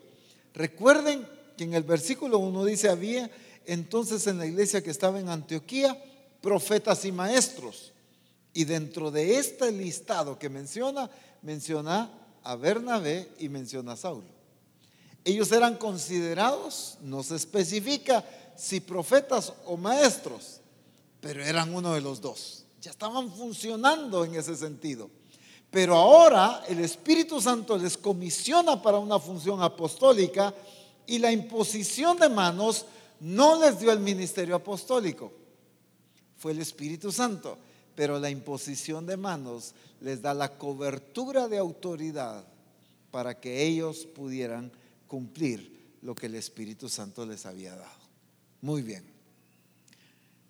Recuerden 0.55 1.27
que 1.55 1.65
en 1.65 1.75
el 1.75 1.83
versículo 1.83 2.39
1 2.39 2.65
dice, 2.65 2.89
había 2.89 3.29
entonces 3.65 4.25
en 4.25 4.39
la 4.39 4.47
iglesia 4.47 4.81
que 4.81 4.91
estaba 4.91 5.19
en 5.19 5.29
Antioquía 5.29 6.01
profetas 6.41 7.05
y 7.05 7.11
maestros. 7.11 7.91
Y 8.53 8.63
dentro 8.63 9.11
de 9.11 9.37
este 9.37 9.71
listado 9.71 10.39
que 10.39 10.49
menciona, 10.49 11.11
menciona 11.43 12.09
a 12.41 12.55
Bernabé 12.55 13.29
y 13.37 13.49
menciona 13.49 13.91
a 13.91 13.97
Saulo. 13.97 14.34
Ellos 15.25 15.51
eran 15.51 15.75
considerados, 15.75 16.99
no 17.01 17.23
se 17.23 17.35
especifica 17.35 18.23
si 18.55 18.79
profetas 18.79 19.51
o 19.65 19.75
maestros, 19.75 20.61
pero 21.19 21.43
eran 21.43 21.73
uno 21.73 21.93
de 21.93 22.01
los 22.01 22.21
dos. 22.21 22.63
Ya 22.79 22.91
estaban 22.91 23.31
funcionando 23.31 24.23
en 24.23 24.35
ese 24.35 24.55
sentido. 24.55 25.09
Pero 25.71 25.95
ahora 25.95 26.63
el 26.69 26.79
Espíritu 26.79 27.41
Santo 27.41 27.75
les 27.77 27.97
comisiona 27.97 28.79
para 28.79 28.99
una 28.99 29.19
función 29.19 29.61
apostólica 29.63 30.53
y 31.07 31.17
la 31.17 31.31
imposición 31.31 32.17
de 32.17 32.29
manos 32.29 32.85
no 33.19 33.59
les 33.59 33.79
dio 33.79 33.91
el 33.91 33.99
ministerio 33.99 34.55
apostólico, 34.55 35.31
fue 36.37 36.51
el 36.51 36.59
Espíritu 36.59 37.11
Santo, 37.11 37.57
pero 37.95 38.19
la 38.19 38.29
imposición 38.29 39.05
de 39.05 39.17
manos 39.17 39.73
les 40.01 40.21
da 40.21 40.33
la 40.33 40.57
cobertura 40.57 41.47
de 41.47 41.57
autoridad 41.57 42.43
para 43.09 43.39
que 43.39 43.63
ellos 43.63 44.05
pudieran 44.05 44.71
cumplir 45.07 45.97
lo 46.01 46.15
que 46.15 46.27
el 46.27 46.35
Espíritu 46.35 46.89
Santo 46.89 47.25
les 47.25 47.45
había 47.45 47.75
dado. 47.75 48.05
Muy 48.61 48.81
bien. 48.81 49.03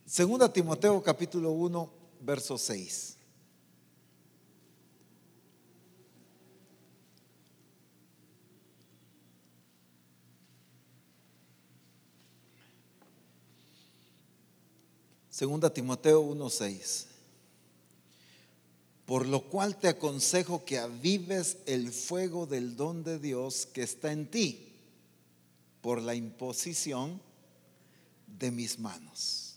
Segunda 0.06 0.52
Timoteo 0.52 1.02
capítulo 1.02 1.52
1, 1.52 1.90
verso 2.22 2.58
6. 2.58 3.18
Segunda 15.36 15.70
Timoteo 15.70 16.22
1:6. 16.22 17.15
Por 19.06 19.28
lo 19.28 19.42
cual 19.50 19.78
te 19.78 19.88
aconsejo 19.88 20.66
que 20.66 20.80
avives 20.80 21.58
el 21.68 21.92
fuego 21.92 22.48
del 22.48 22.76
don 22.76 23.04
de 23.04 23.20
Dios 23.20 23.68
que 23.68 23.84
está 23.84 24.12
en 24.12 24.30
ti 24.30 24.74
por 25.82 26.02
la 26.02 26.16
imposición 26.16 27.22
de 28.26 28.52
mis 28.52 28.80
manos. 28.80 29.56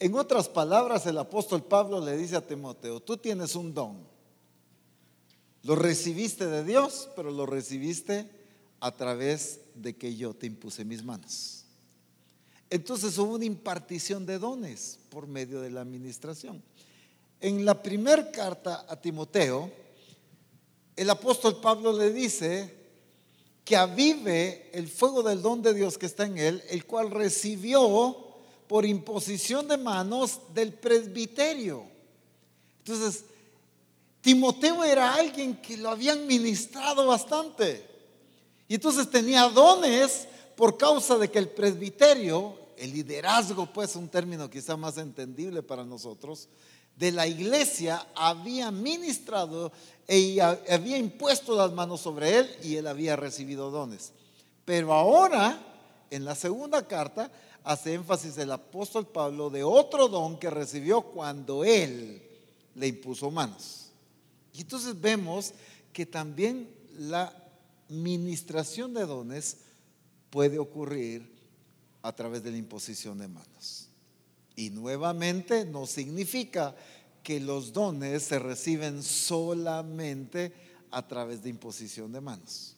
En 0.00 0.14
otras 0.14 0.48
palabras, 0.48 1.06
el 1.06 1.18
apóstol 1.18 1.64
Pablo 1.64 2.00
le 2.00 2.16
dice 2.16 2.36
a 2.36 2.46
Timoteo, 2.46 3.00
tú 3.00 3.16
tienes 3.16 3.54
un 3.54 3.74
don. 3.74 4.06
Lo 5.62 5.76
recibiste 5.76 6.46
de 6.46 6.64
Dios, 6.64 7.08
pero 7.16 7.30
lo 7.30 7.46
recibiste 7.46 8.30
a 8.80 8.92
través 8.92 9.60
de 9.74 9.96
que 9.96 10.14
yo 10.16 10.34
te 10.34 10.46
impuse 10.46 10.84
mis 10.84 11.04
manos. 11.04 11.64
Entonces 12.70 13.16
hubo 13.18 13.34
una 13.34 13.44
impartición 13.44 14.26
de 14.26 14.38
dones 14.38 14.98
por 15.08 15.26
medio 15.26 15.60
de 15.60 15.70
la 15.70 15.80
administración. 15.80 16.62
En 17.40 17.64
la 17.64 17.82
primera 17.82 18.30
carta 18.30 18.86
a 18.88 19.00
Timoteo, 19.00 19.70
el 20.96 21.10
apóstol 21.10 21.60
Pablo 21.60 21.92
le 21.92 22.12
dice 22.12 22.84
que 23.64 23.76
avive 23.76 24.70
el 24.72 24.88
fuego 24.88 25.22
del 25.22 25.42
don 25.42 25.62
de 25.62 25.74
Dios 25.74 25.98
que 25.98 26.06
está 26.06 26.26
en 26.26 26.38
él, 26.38 26.62
el 26.68 26.84
cual 26.84 27.10
recibió 27.10 28.16
por 28.66 28.84
imposición 28.84 29.68
de 29.68 29.76
manos 29.76 30.40
del 30.54 30.72
presbiterio. 30.72 31.84
Entonces, 32.78 33.24
Timoteo 34.20 34.84
era 34.84 35.14
alguien 35.14 35.60
que 35.60 35.76
lo 35.76 35.90
habían 35.90 36.26
ministrado 36.26 37.06
bastante. 37.06 37.84
Y 38.68 38.74
entonces 38.74 39.10
tenía 39.10 39.48
dones 39.48 40.26
por 40.56 40.76
causa 40.76 41.18
de 41.18 41.30
que 41.30 41.38
el 41.38 41.48
presbiterio, 41.48 42.58
el 42.76 42.92
liderazgo, 42.92 43.70
pues 43.72 43.96
un 43.96 44.08
término 44.08 44.48
quizá 44.48 44.76
más 44.76 44.98
entendible 44.98 45.62
para 45.62 45.84
nosotros, 45.84 46.48
de 46.96 47.12
la 47.12 47.26
iglesia 47.26 48.06
había 48.14 48.70
ministrado 48.70 49.72
y 50.08 50.38
había 50.38 50.98
impuesto 50.98 51.56
las 51.56 51.72
manos 51.72 52.00
sobre 52.00 52.38
él 52.38 52.56
y 52.62 52.76
él 52.76 52.86
había 52.86 53.16
recibido 53.16 53.70
dones. 53.70 54.12
Pero 54.64 54.92
ahora, 54.92 55.58
en 56.10 56.24
la 56.24 56.34
segunda 56.34 56.86
carta, 56.86 57.30
hace 57.64 57.94
énfasis 57.94 58.36
el 58.38 58.52
apóstol 58.52 59.06
Pablo 59.06 59.50
de 59.50 59.64
otro 59.64 60.08
don 60.08 60.38
que 60.38 60.50
recibió 60.50 61.02
cuando 61.02 61.64
él 61.64 62.22
le 62.74 62.86
impuso 62.86 63.30
manos. 63.30 63.90
Y 64.52 64.60
entonces 64.60 65.00
vemos 65.00 65.52
que 65.92 66.06
también 66.06 66.68
la 66.98 67.34
ministración 67.88 68.94
de 68.94 69.06
dones 69.06 69.58
puede 70.30 70.58
ocurrir 70.58 71.34
a 72.02 72.12
través 72.12 72.42
de 72.42 72.50
la 72.50 72.58
imposición 72.58 73.18
de 73.18 73.28
manos. 73.28 73.83
Y 74.56 74.70
nuevamente 74.70 75.64
no 75.64 75.86
significa 75.86 76.74
que 77.22 77.40
los 77.40 77.72
dones 77.72 78.22
se 78.22 78.38
reciben 78.38 79.02
solamente 79.02 80.52
a 80.90 81.06
través 81.06 81.42
de 81.42 81.50
imposición 81.50 82.12
de 82.12 82.20
manos, 82.20 82.76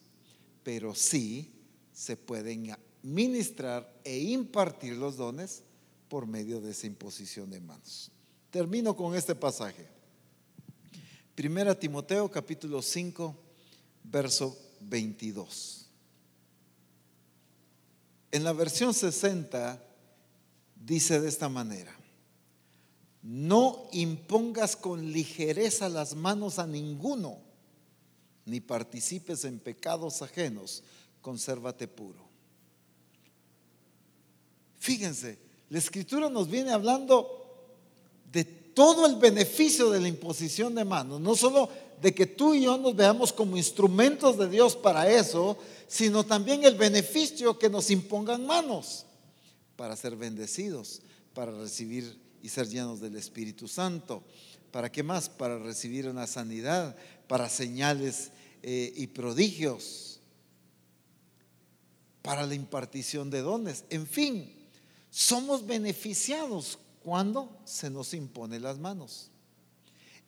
pero 0.62 0.95
sí 0.95 1.53
se 1.93 2.16
pueden 2.16 2.74
ministrar 3.03 4.01
e 4.05 4.18
impartir 4.18 4.97
los 4.97 5.16
dones 5.16 5.62
por 6.09 6.27
medio 6.27 6.61
de 6.61 6.70
esa 6.70 6.87
imposición 6.87 7.51
de 7.51 7.61
manos. 7.61 8.11
Termino 8.51 8.97
con 8.97 9.14
este 9.14 9.35
pasaje. 9.35 9.87
Primera 11.35 11.79
Timoteo 11.79 12.31
capítulo 12.31 12.81
5, 12.81 13.37
verso 14.05 14.57
22. 14.81 15.91
En 18.33 18.45
la 18.45 18.53
versión 18.53 18.95
60 18.95 19.86
dice 20.87 21.20
de 21.20 21.28
esta 21.28 21.49
manera, 21.49 21.95
no 23.22 23.89
impongas 23.93 24.76
con 24.76 25.12
ligereza 25.12 25.89
las 25.89 26.14
manos 26.14 26.61
a 26.61 26.66
ninguno, 26.66 27.39
ni 28.45 28.61
participes 28.61 29.45
en 29.45 29.59
pecados 29.59 30.22
ajenos, 30.22 30.84
consérvate 31.20 31.89
puro. 31.89 32.24
Fíjense, 34.78 35.39
la 35.70 35.78
escritura 35.78 36.30
nos 36.30 36.49
viene 36.49 36.70
hablando 36.70 37.43
de 38.30 38.45
todo 38.45 39.07
el 39.07 39.16
beneficio 39.16 39.91
de 39.91 40.01
la 40.01 40.07
imposición 40.07 40.76
de 40.76 40.84
manos, 40.84 41.20
no 41.20 41.34
solo 41.34 41.68
de 42.01 42.14
que 42.14 42.26
tú 42.26 42.55
y 42.55 42.62
yo 42.62 42.78
nos 42.78 42.95
veamos 42.95 43.32
como 43.32 43.57
instrumentos 43.57 44.39
de 44.39 44.49
Dios 44.49 44.76
para 44.76 45.11
eso, 45.11 45.59
sino 45.89 46.24
también 46.24 46.62
el 46.62 46.76
beneficio 46.76 47.59
que 47.59 47.68
nos 47.68 47.91
impongan 47.91 48.47
manos 48.47 49.05
para 49.77 49.95
ser 49.97 50.16
bendecidos, 50.16 51.03
para 51.35 51.53
recibir 51.53 52.18
y 52.43 52.49
ser 52.49 52.68
llenos 52.68 53.01
del 53.01 53.16
Espíritu 53.16 53.68
Santo. 53.68 54.22
¿Para 54.70 54.91
qué 54.91 55.03
más? 55.03 55.29
Para 55.29 55.59
recibir 55.59 56.09
una 56.09 56.27
sanidad, 56.27 56.97
para 57.29 57.49
señales 57.49 58.31
eh, 58.62 58.93
y 58.97 59.07
prodigios, 59.07 60.20
para 62.22 62.47
la 62.47 62.55
impartición 62.55 63.31
de 63.31 63.41
dones. 63.43 63.85
En 63.91 64.07
fin, 64.07 64.53
somos 65.11 65.66
beneficiados 65.66 66.79
cuando 67.03 67.57
se 67.64 67.89
nos 67.89 68.12
impone 68.14 68.59
las 68.59 68.79
manos. 68.79 69.31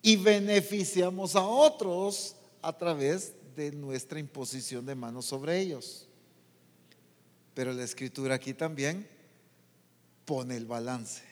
Y 0.01 0.15
beneficiamos 0.15 1.35
a 1.35 1.43
otros 1.43 2.35
a 2.61 2.77
través 2.77 3.33
de 3.55 3.71
nuestra 3.71 4.19
imposición 4.19 4.85
de 4.85 4.95
manos 4.95 5.25
sobre 5.25 5.59
ellos. 5.59 6.07
Pero 7.53 7.73
la 7.73 7.83
escritura 7.83 8.35
aquí 8.35 8.53
también 8.53 9.07
pone 10.29 10.55
el 10.55 10.67
balance. 10.67 11.23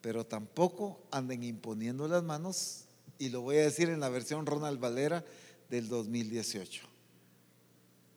Pero 0.00 0.24
tampoco 0.24 1.00
anden 1.10 1.42
imponiendo 1.42 2.06
las 2.06 2.22
manos, 2.22 2.84
y 3.18 3.28
lo 3.28 3.40
voy 3.40 3.56
a 3.56 3.62
decir 3.62 3.88
en 3.88 3.98
la 3.98 4.08
versión 4.08 4.46
Ronald 4.46 4.78
Valera 4.78 5.24
del 5.68 5.88
2018. 5.88 6.84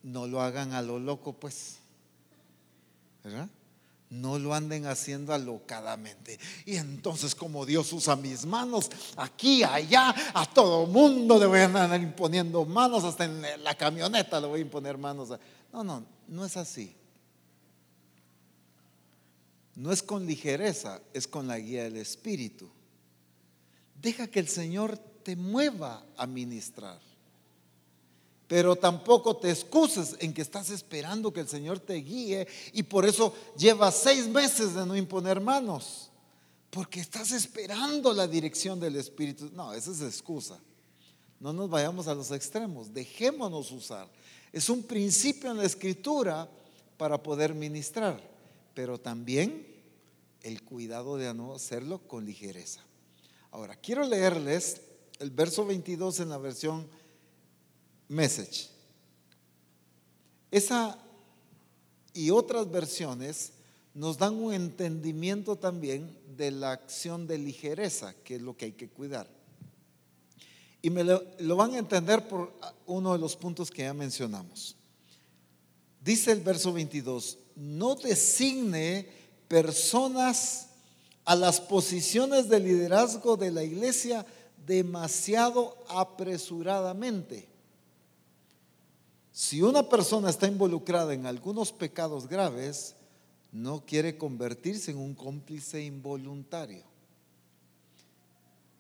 No 0.04 0.28
lo 0.28 0.40
hagan 0.42 0.74
a 0.74 0.84
lo 0.84 1.00
loco, 1.00 1.34
pues. 1.34 1.78
¿Verdad? 3.24 3.50
No 4.12 4.38
lo 4.38 4.54
anden 4.54 4.86
haciendo 4.86 5.34
alocadamente. 5.34 6.40
Y 6.68 6.76
entonces 6.76 7.34
como 7.34 7.66
Dios 7.66 7.92
usa 7.92 8.16
mis 8.16 8.46
manos, 8.46 8.92
aquí, 9.18 9.64
allá, 9.64 10.14
a 10.36 10.46
todo 10.46 10.86
mundo 10.86 11.40
le 11.40 11.48
voy 11.48 11.60
a 11.62 11.66
andar 11.66 12.00
imponiendo 12.00 12.64
manos, 12.66 13.04
hasta 13.04 13.26
en 13.26 13.42
la 13.64 13.76
camioneta 13.76 14.40
le 14.40 14.46
voy 14.46 14.60
a 14.60 14.62
imponer 14.62 14.96
manos. 14.96 15.30
No, 15.72 15.84
no, 15.84 16.06
no 16.28 16.46
es 16.46 16.56
así. 16.56 16.96
No 19.76 19.92
es 19.92 20.04
con 20.04 20.26
ligereza, 20.26 21.02
es 21.14 21.28
con 21.28 21.48
la 21.48 21.58
guía 21.58 21.84
del 21.84 21.98
Espíritu. 21.98 22.70
Deja 24.00 24.28
que 24.28 24.40
el 24.40 24.48
Señor 24.48 24.98
te 24.98 25.36
mueva 25.36 26.06
a 26.18 26.28
ministrar. 26.28 27.00
Pero 28.48 28.76
tampoco 28.76 29.38
te 29.38 29.50
excuses 29.50 30.16
en 30.20 30.34
que 30.34 30.42
estás 30.42 30.70
esperando 30.70 31.34
que 31.34 31.40
el 31.40 31.48
Señor 31.48 31.80
te 31.80 31.96
guíe 31.96 32.48
y 32.74 32.84
por 32.84 33.06
eso 33.06 33.34
llevas 33.58 33.96
seis 33.96 34.28
meses 34.28 34.76
de 34.76 34.86
no 34.86 34.96
imponer 34.96 35.40
manos. 35.40 36.12
Porque 36.70 37.00
estás 37.00 37.32
esperando 37.32 38.14
la 38.14 38.28
dirección 38.28 38.80
del 38.80 38.96
Espíritu. 38.96 39.50
No, 39.54 39.74
esa 39.74 39.92
es 39.92 40.02
excusa. 40.02 40.60
No 41.40 41.54
nos 41.54 41.70
vayamos 41.70 42.08
a 42.08 42.16
los 42.16 42.32
extremos. 42.32 42.94
Dejémonos 42.94 43.72
usar. 43.72 44.10
Es 44.52 44.70
un 44.70 44.84
principio 44.84 45.52
en 45.52 45.58
la 45.58 45.66
escritura 45.66 46.50
para 46.98 47.22
poder 47.22 47.54
ministrar. 47.54 48.33
Pero 48.74 49.00
también 49.00 49.66
el 50.42 50.64
cuidado 50.64 51.18
de 51.18 51.34
no 51.34 51.54
hacerlo 51.54 52.00
con 52.08 52.26
ligereza. 52.26 52.82
Ahora, 53.52 53.76
quiero 53.76 54.04
leerles 54.06 54.82
el 55.20 55.32
verso 55.32 55.66
22 55.66 56.20
en 56.20 56.30
la 56.30 56.38
versión 56.38 56.88
message. 58.08 58.70
Esa 60.52 61.00
y 62.14 62.30
otras 62.30 62.70
versiones 62.70 63.54
nos 63.94 64.18
dan 64.18 64.36
un 64.36 64.54
entendimiento 64.54 65.56
también 65.56 66.18
de 66.36 66.52
la 66.52 66.72
acción 66.72 67.28
de 67.28 67.38
ligereza, 67.38 68.14
que 68.24 68.36
es 68.36 68.42
lo 68.42 68.56
que 68.56 68.66
hay 68.66 68.72
que 68.74 68.90
cuidar. 68.90 69.28
Y 70.82 70.90
me 70.90 71.04
lo, 71.04 71.24
lo, 71.40 71.56
van 71.56 71.74
a 71.74 71.78
entender 71.78 72.28
por 72.28 72.54
uno 72.86 73.14
de 73.14 73.20
los 73.20 73.36
puntos 73.36 73.72
que 73.72 73.84
ya 73.84 73.94
mencionamos. 73.94 74.76
Dice 76.04 76.32
el 76.32 76.42
verso 76.42 76.74
22, 76.74 77.38
no 77.56 77.96
designe 77.96 79.08
personas 79.48 80.70
a 81.26 81.36
las 81.36 81.62
posiciones 81.62 82.50
de 82.50 82.60
liderazgo 82.60 83.38
de 83.38 83.52
la 83.52 83.64
iglesia 83.64 84.26
demasiado 84.66 85.78
apresuradamente 85.90 87.54
si 89.34 89.64
una 89.64 89.90
persona 89.90 90.30
está 90.30 90.48
involucrada 90.48 91.12
en 91.12 91.26
algunos 91.26 91.72
pecados 91.72 92.28
graves, 92.28 92.96
no 93.52 93.84
quiere 93.84 94.16
convertirse 94.16 94.92
en 94.92 95.00
un 95.00 95.16
cómplice 95.16 95.82
involuntario. 95.82 96.84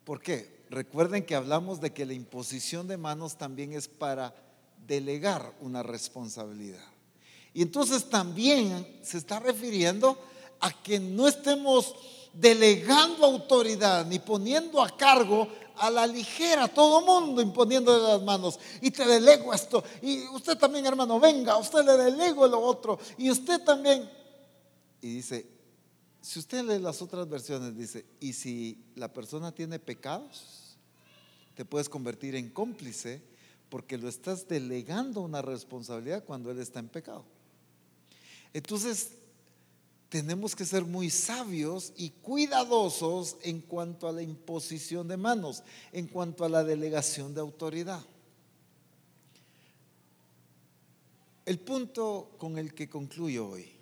¿Por 0.03 0.21
qué? 0.21 0.63
Recuerden 0.69 1.26
que 1.26 1.34
hablamos 1.34 1.82
de 1.82 1.91
que 1.91 2.05
la 2.05 2.13
imposición 2.13 2.88
de 2.88 2.97
manos 2.97 3.36
también 3.36 3.74
es 3.74 3.88
para 3.88 4.36
delegar 4.86 5.55
una 5.59 5.82
responsabilidad. 5.82 6.86
Y 7.54 7.62
entonces 7.62 8.10
también 8.10 8.99
se 9.04 9.18
está 9.18 9.39
refiriendo 9.39 10.18
a 10.60 10.72
que 10.72 10.99
no 10.99 11.28
estemos 11.28 11.93
delegando 12.34 13.26
autoridad 13.26 14.06
ni 14.06 14.18
poniendo 14.18 14.82
a 14.82 14.89
cargo 14.95 15.47
a 15.76 15.89
la 15.89 16.06
ligera, 16.06 16.68
todo 16.68 17.01
mundo 17.01 17.41
imponiéndole 17.41 18.01
las 18.01 18.22
manos. 18.22 18.60
Y 18.82 18.91
te 18.91 19.06
delego 19.06 19.54
esto. 19.54 19.84
Y 20.01 20.28
usted 20.30 20.58
también, 20.58 20.86
hermano, 20.86 21.20
venga, 21.20 21.58
usted 21.58 21.84
le 21.84 21.97
delego 21.97 22.47
lo 22.47 22.60
otro. 22.60 22.99
Y 23.18 23.30
usted 23.30 23.64
también. 23.64 24.10
Y 25.01 25.16
dice, 25.16 25.47
si 26.22 26.39
usted 26.39 26.64
lee 26.64 26.80
las 26.80 27.01
otras 27.01 27.28
versiones, 27.28 27.76
dice, 27.78 28.06
y 28.20 28.34
si 28.34 28.84
la 28.95 29.12
persona 29.12 29.51
tiene 29.51 29.80
pecados, 29.80 30.78
te 31.56 31.66
puedes 31.66 31.89
convertir 31.89 32.36
en 32.36 32.49
cómplice 32.49 33.22
porque 33.70 33.97
lo 33.97 34.08
estás 34.08 34.47
delegando 34.47 35.22
una 35.22 35.41
responsabilidad 35.41 36.24
cuando 36.24 36.51
Él 36.51 36.60
está 36.60 36.80
en 36.80 36.89
pecado. 36.89 37.26
Entonces, 38.54 39.12
tenemos 40.10 40.56
que 40.56 40.64
ser 40.64 40.86
muy 40.86 41.10
sabios 41.10 41.91
y 41.97 42.12
cuidadosos 42.12 43.38
en 43.41 43.62
cuanto 43.62 44.08
a 44.08 44.12
la 44.12 44.22
imposición 44.22 45.08
de 45.08 45.18
manos, 45.18 45.64
en 45.91 46.08
cuanto 46.08 46.45
a 46.45 46.49
la 46.49 46.64
delegación 46.64 47.34
de 47.34 47.41
autoridad. 47.41 48.06
El 51.45 51.60
punto 51.60 52.36
con 52.38 52.60
el 52.60 52.74
que 52.74 52.88
concluyo 52.88 53.49
hoy 53.49 53.74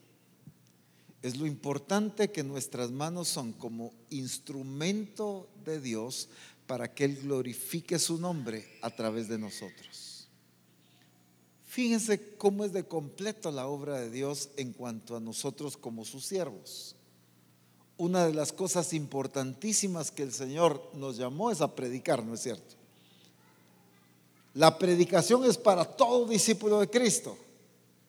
es 1.21 1.37
lo 1.37 1.45
importante 1.45 2.31
que 2.31 2.43
nuestras 2.43 2.91
manos 2.91 3.27
son 3.27 3.51
como 3.51 3.93
instrumento 4.09 5.49
de 5.65 5.79
Dios 5.79 6.29
para 6.65 6.93
que 6.93 7.03
Él 7.03 7.19
glorifique 7.21 7.99
su 7.99 8.17
nombre 8.17 8.79
a 8.81 8.89
través 8.89 9.27
de 9.27 9.37
nosotros. 9.37 10.10
Fíjense 11.71 12.35
cómo 12.35 12.65
es 12.65 12.73
de 12.73 12.83
completo 12.83 13.49
la 13.49 13.65
obra 13.65 13.97
de 13.97 14.09
Dios 14.09 14.49
en 14.57 14.73
cuanto 14.73 15.15
a 15.15 15.21
nosotros 15.21 15.77
como 15.77 16.03
sus 16.03 16.25
siervos. 16.25 16.97
Una 17.95 18.25
de 18.25 18.33
las 18.33 18.51
cosas 18.51 18.91
importantísimas 18.91 20.11
que 20.11 20.23
el 20.23 20.33
Señor 20.33 20.91
nos 20.95 21.15
llamó 21.15 21.49
es 21.49 21.61
a 21.61 21.73
predicar, 21.73 22.25
¿no 22.25 22.33
es 22.33 22.41
cierto? 22.41 22.75
La 24.53 24.77
predicación 24.77 25.45
es 25.45 25.57
para 25.57 25.85
todo 25.85 26.27
discípulo 26.27 26.81
de 26.81 26.89
Cristo. 26.89 27.37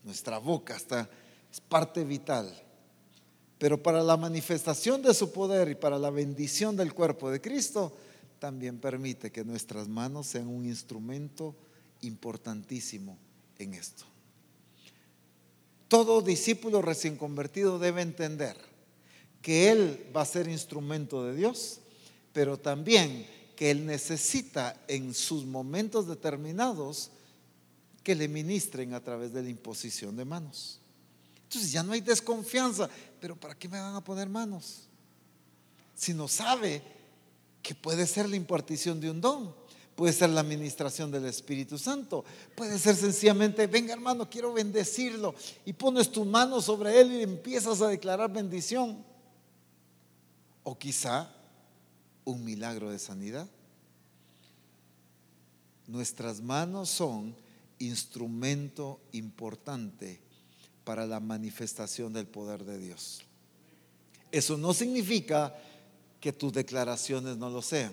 Nuestra 0.02 0.38
boca 0.38 0.74
está, 0.74 1.08
es 1.52 1.60
parte 1.60 2.02
vital. 2.02 2.52
Pero 3.58 3.80
para 3.80 4.02
la 4.02 4.16
manifestación 4.16 5.02
de 5.02 5.14
su 5.14 5.30
poder 5.30 5.68
y 5.68 5.76
para 5.76 6.00
la 6.00 6.10
bendición 6.10 6.76
del 6.76 6.94
cuerpo 6.94 7.30
de 7.30 7.40
Cristo, 7.40 7.92
también 8.40 8.80
permite 8.80 9.30
que 9.30 9.44
nuestras 9.44 9.86
manos 9.86 10.26
sean 10.26 10.48
un 10.48 10.66
instrumento 10.66 11.54
importantísimo 12.00 13.16
en 13.62 13.74
esto. 13.74 14.04
Todo 15.88 16.22
discípulo 16.22 16.80
recién 16.80 17.16
convertido 17.16 17.78
debe 17.78 18.02
entender 18.02 18.56
que 19.42 19.70
él 19.70 20.10
va 20.16 20.22
a 20.22 20.26
ser 20.26 20.48
instrumento 20.48 21.24
de 21.24 21.34
Dios, 21.34 21.80
pero 22.32 22.58
también 22.58 23.26
que 23.56 23.70
él 23.70 23.84
necesita 23.84 24.80
en 24.88 25.12
sus 25.12 25.44
momentos 25.44 26.08
determinados 26.08 27.10
que 28.02 28.14
le 28.14 28.28
ministren 28.28 28.94
a 28.94 29.02
través 29.02 29.32
de 29.32 29.42
la 29.42 29.50
imposición 29.50 30.16
de 30.16 30.24
manos. 30.24 30.80
Entonces 31.44 31.70
ya 31.70 31.82
no 31.82 31.92
hay 31.92 32.00
desconfianza, 32.00 32.88
pero 33.20 33.36
¿para 33.36 33.54
qué 33.54 33.68
me 33.68 33.78
van 33.78 33.94
a 33.94 34.02
poner 34.02 34.28
manos? 34.28 34.88
Si 35.94 36.14
no 36.14 36.26
sabe 36.26 36.82
que 37.62 37.74
puede 37.74 38.06
ser 38.06 38.28
la 38.28 38.36
impartición 38.36 39.00
de 39.00 39.10
un 39.10 39.20
don, 39.20 39.54
puede 39.94 40.12
ser 40.12 40.30
la 40.30 40.40
administración 40.40 41.10
del 41.10 41.26
Espíritu 41.26 41.78
Santo, 41.78 42.24
puede 42.54 42.78
ser 42.78 42.96
sencillamente, 42.96 43.66
venga 43.66 43.92
hermano, 43.92 44.28
quiero 44.28 44.52
bendecirlo, 44.52 45.34
y 45.64 45.72
pones 45.72 46.10
tu 46.10 46.24
mano 46.24 46.60
sobre 46.60 47.00
él 47.00 47.12
y 47.12 47.22
empiezas 47.22 47.80
a 47.80 47.88
declarar 47.88 48.32
bendición. 48.32 49.04
O 50.64 50.78
quizá 50.78 51.30
un 52.24 52.44
milagro 52.44 52.90
de 52.90 52.98
sanidad. 52.98 53.48
Nuestras 55.86 56.40
manos 56.40 56.88
son 56.88 57.34
instrumento 57.78 59.00
importante 59.12 60.20
para 60.84 61.06
la 61.06 61.20
manifestación 61.20 62.12
del 62.12 62.26
poder 62.26 62.64
de 62.64 62.78
Dios. 62.78 63.22
Eso 64.30 64.56
no 64.56 64.72
significa 64.72 65.54
que 66.20 66.32
tus 66.32 66.52
declaraciones 66.52 67.36
no 67.36 67.50
lo 67.50 67.60
sean. 67.60 67.92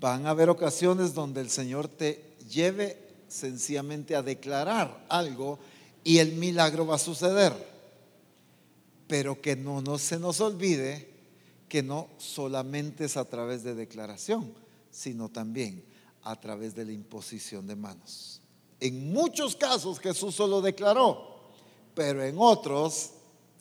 Van 0.00 0.26
a 0.26 0.30
haber 0.30 0.48
ocasiones 0.50 1.14
donde 1.14 1.40
el 1.40 1.50
Señor 1.50 1.88
te 1.88 2.34
lleve 2.50 2.98
sencillamente 3.28 4.16
a 4.16 4.22
declarar 4.22 5.04
algo 5.08 5.58
y 6.02 6.18
el 6.18 6.32
milagro 6.32 6.86
va 6.86 6.96
a 6.96 6.98
suceder. 6.98 7.52
Pero 9.06 9.40
que 9.40 9.56
no, 9.56 9.82
se 9.98 10.18
nos 10.18 10.40
olvide 10.40 11.08
que 11.68 11.82
no 11.82 12.08
solamente 12.18 13.04
es 13.04 13.16
a 13.16 13.24
través 13.24 13.62
de 13.62 13.74
declaración, 13.74 14.52
sino 14.90 15.28
también 15.28 15.84
a 16.22 16.40
través 16.40 16.74
de 16.74 16.84
la 16.84 16.92
imposición 16.92 17.66
de 17.66 17.76
manos. 17.76 18.40
En 18.80 19.12
muchos 19.12 19.54
casos 19.56 20.00
Jesús 20.00 20.34
solo 20.34 20.60
declaró, 20.60 21.52
pero 21.94 22.22
en 22.24 22.36
otros 22.38 23.10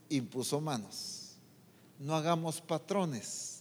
impuso 0.10 0.60
manos. 0.62 1.38
No 2.00 2.16
hagamos 2.16 2.62
patrones 2.62 3.54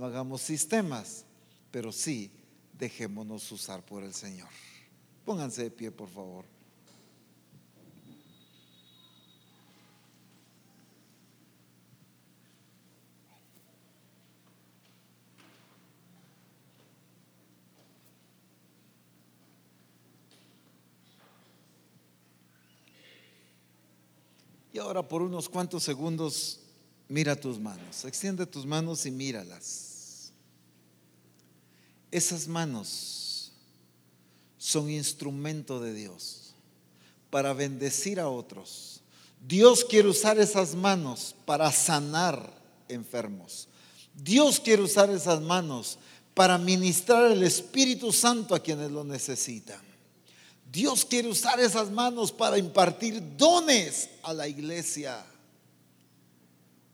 no 0.00 0.06
hagamos 0.06 0.40
sistemas, 0.40 1.24
pero 1.70 1.92
sí 1.92 2.30
dejémonos 2.78 3.50
usar 3.52 3.84
por 3.84 4.02
el 4.02 4.14
Señor. 4.14 4.48
Pónganse 5.24 5.64
de 5.64 5.70
pie, 5.70 5.90
por 5.90 6.08
favor. 6.08 6.44
Y 24.72 24.78
ahora 24.78 25.06
por 25.06 25.20
unos 25.20 25.48
cuantos 25.48 25.82
segundos 25.82 26.60
mira 27.08 27.34
tus 27.34 27.58
manos, 27.58 28.04
extiende 28.04 28.46
tus 28.46 28.64
manos 28.64 29.04
y 29.04 29.10
míralas. 29.10 29.89
Esas 32.10 32.48
manos 32.48 33.52
son 34.58 34.90
instrumento 34.90 35.80
de 35.80 35.94
Dios 35.94 36.54
para 37.30 37.52
bendecir 37.52 38.20
a 38.20 38.28
otros. 38.28 39.00
Dios 39.46 39.84
quiere 39.84 40.08
usar 40.08 40.38
esas 40.38 40.74
manos 40.74 41.34
para 41.44 41.70
sanar 41.72 42.52
enfermos. 42.88 43.68
Dios 44.14 44.60
quiere 44.60 44.82
usar 44.82 45.08
esas 45.10 45.40
manos 45.40 45.98
para 46.34 46.58
ministrar 46.58 47.30
el 47.30 47.42
Espíritu 47.42 48.12
Santo 48.12 48.54
a 48.54 48.60
quienes 48.60 48.90
lo 48.90 49.04
necesitan. 49.04 49.80
Dios 50.70 51.04
quiere 51.04 51.28
usar 51.28 51.58
esas 51.58 51.90
manos 51.90 52.30
para 52.30 52.58
impartir 52.58 53.22
dones 53.36 54.10
a 54.22 54.32
la 54.32 54.46
iglesia 54.46 55.24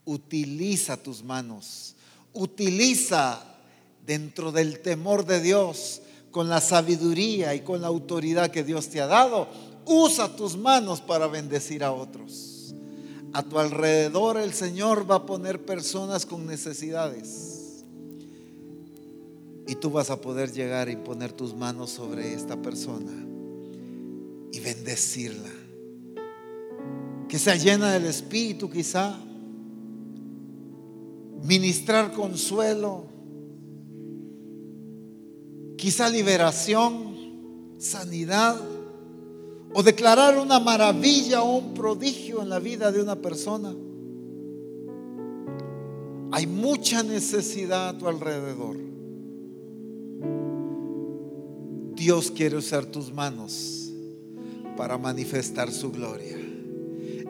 utiliza 0.07 0.97
tus 0.97 1.23
manos, 1.23 1.95
utiliza 2.33 3.45
dentro 4.07 4.53
del 4.53 4.81
temor 4.81 5.27
de 5.27 5.41
Dios, 5.41 6.01
con 6.31 6.49
la 6.49 6.61
sabiduría 6.61 7.55
y 7.55 7.61
con 7.61 7.81
la 7.81 7.89
autoridad 7.89 8.51
que 8.51 8.63
Dios 8.63 8.89
te 8.89 9.01
ha 9.01 9.07
dado, 9.07 9.49
usa 9.87 10.35
tus 10.37 10.57
manos 10.57 11.01
para 11.01 11.27
bendecir 11.27 11.83
a 11.83 11.93
otros. 11.93 12.75
A 13.33 13.43
tu 13.43 13.59
alrededor 13.59 14.39
el 14.39 14.53
Señor 14.53 15.11
va 15.11 15.17
a 15.17 15.27
poner 15.27 15.65
personas 15.65 16.25
con 16.25 16.47
necesidades. 16.47 17.85
Y 19.67 19.75
tú 19.75 19.91
vas 19.91 20.11
a 20.11 20.21
poder 20.21 20.53
llegar 20.53 20.89
y 20.89 20.97
poner 20.97 21.33
tus 21.33 21.55
manos 21.55 21.91
sobre 21.91 22.33
esta 22.33 22.57
persona 22.57 23.13
y 24.53 24.61
bendecirla. 24.61 25.51
Que 27.29 27.39
sea 27.39 27.57
llena 27.57 27.93
del 27.93 28.07
Espíritu 28.07 28.71
quizá 28.71 29.19
ministrar 31.43 32.13
consuelo, 32.13 33.16
quizá 35.77 36.09
liberación, 36.09 37.15
sanidad, 37.79 38.61
o 39.75 39.83
declarar 39.83 40.39
una 40.39 40.59
maravilla 40.59 41.43
o 41.43 41.59
un 41.59 41.75
prodigio 41.75 42.41
en 42.41 42.49
la 42.49 42.59
vida 42.59 42.91
de 42.91 43.03
una 43.03 43.17
persona. 43.17 43.75
Hay 46.33 46.47
mucha 46.47 47.03
necesidad 47.03 47.91
a 47.91 47.99
tu 47.99 48.09
alrededor. 48.09 48.77
Dios 51.95 52.31
quiere 52.31 52.57
usar 52.57 52.87
tus 52.87 53.13
manos 53.13 53.93
para 54.77 54.99
manifestar 54.99 55.71
su 55.71 55.91
gloria. 55.91 56.37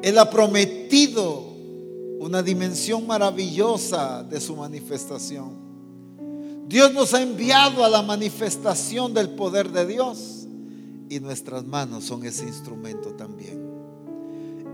Él 0.02 0.18
ha 0.18 0.30
prometido 0.30 1.56
una 2.20 2.42
dimensión 2.42 3.06
maravillosa 3.06 4.22
de 4.22 4.40
su 4.40 4.54
manifestación. 4.56 5.65
Dios 6.68 6.92
nos 6.92 7.14
ha 7.14 7.22
enviado 7.22 7.84
a 7.84 7.88
la 7.88 8.02
manifestación 8.02 9.14
del 9.14 9.30
poder 9.30 9.70
de 9.70 9.86
Dios 9.86 10.46
y 11.08 11.20
nuestras 11.20 11.64
manos 11.64 12.04
son 12.04 12.24
ese 12.24 12.44
instrumento 12.44 13.10
también. 13.10 13.64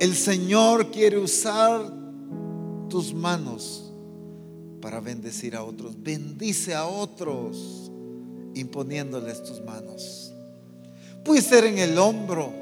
El 0.00 0.14
Señor 0.14 0.90
quiere 0.90 1.18
usar 1.18 1.92
tus 2.88 3.12
manos 3.12 3.92
para 4.80 5.00
bendecir 5.00 5.54
a 5.54 5.62
otros. 5.62 5.94
Bendice 6.02 6.74
a 6.74 6.86
otros 6.86 7.90
imponiéndoles 8.54 9.42
tus 9.42 9.60
manos. 9.62 10.32
Puede 11.24 11.42
ser 11.42 11.64
en 11.64 11.78
el 11.78 11.98
hombro, 11.98 12.52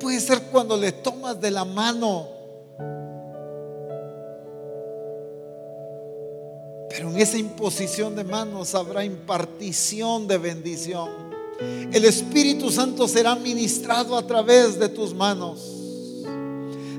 puede 0.00 0.18
ser 0.20 0.42
cuando 0.50 0.76
le 0.76 0.92
tomas 0.92 1.40
de 1.40 1.50
la 1.50 1.64
mano 1.64 2.35
Pero 6.96 7.10
en 7.10 7.18
esa 7.18 7.36
imposición 7.36 8.16
de 8.16 8.24
manos 8.24 8.74
habrá 8.74 9.04
impartición 9.04 10.26
de 10.26 10.38
bendición. 10.38 11.10
El 11.92 12.06
Espíritu 12.06 12.70
Santo 12.70 13.06
será 13.06 13.34
ministrado 13.34 14.16
a 14.16 14.26
través 14.26 14.78
de 14.78 14.88
tus 14.88 15.12
manos. 15.12 15.60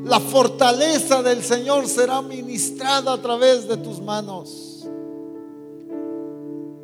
La 0.06 0.20
fortaleza 0.20 1.24
del 1.24 1.44
Señor 1.44 1.88
será 1.88 2.22
ministrada 2.22 3.14
a 3.14 3.22
través 3.24 3.68
de 3.68 3.78
tus 3.78 4.00
manos. 4.00 4.86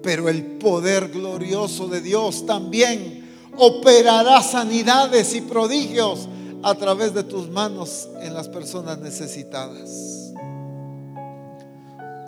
Pero 0.01 0.27
el 0.27 0.57
poder 0.57 1.09
glorioso 1.09 1.87
de 1.87 2.01
Dios 2.01 2.47
también 2.47 3.31
operará 3.55 4.41
sanidades 4.41 5.35
y 5.35 5.41
prodigios 5.41 6.27
a 6.63 6.73
través 6.73 7.13
de 7.13 7.23
tus 7.23 7.47
manos 7.47 8.09
en 8.23 8.33
las 8.33 8.49
personas 8.49 8.97
necesitadas. 8.97 10.22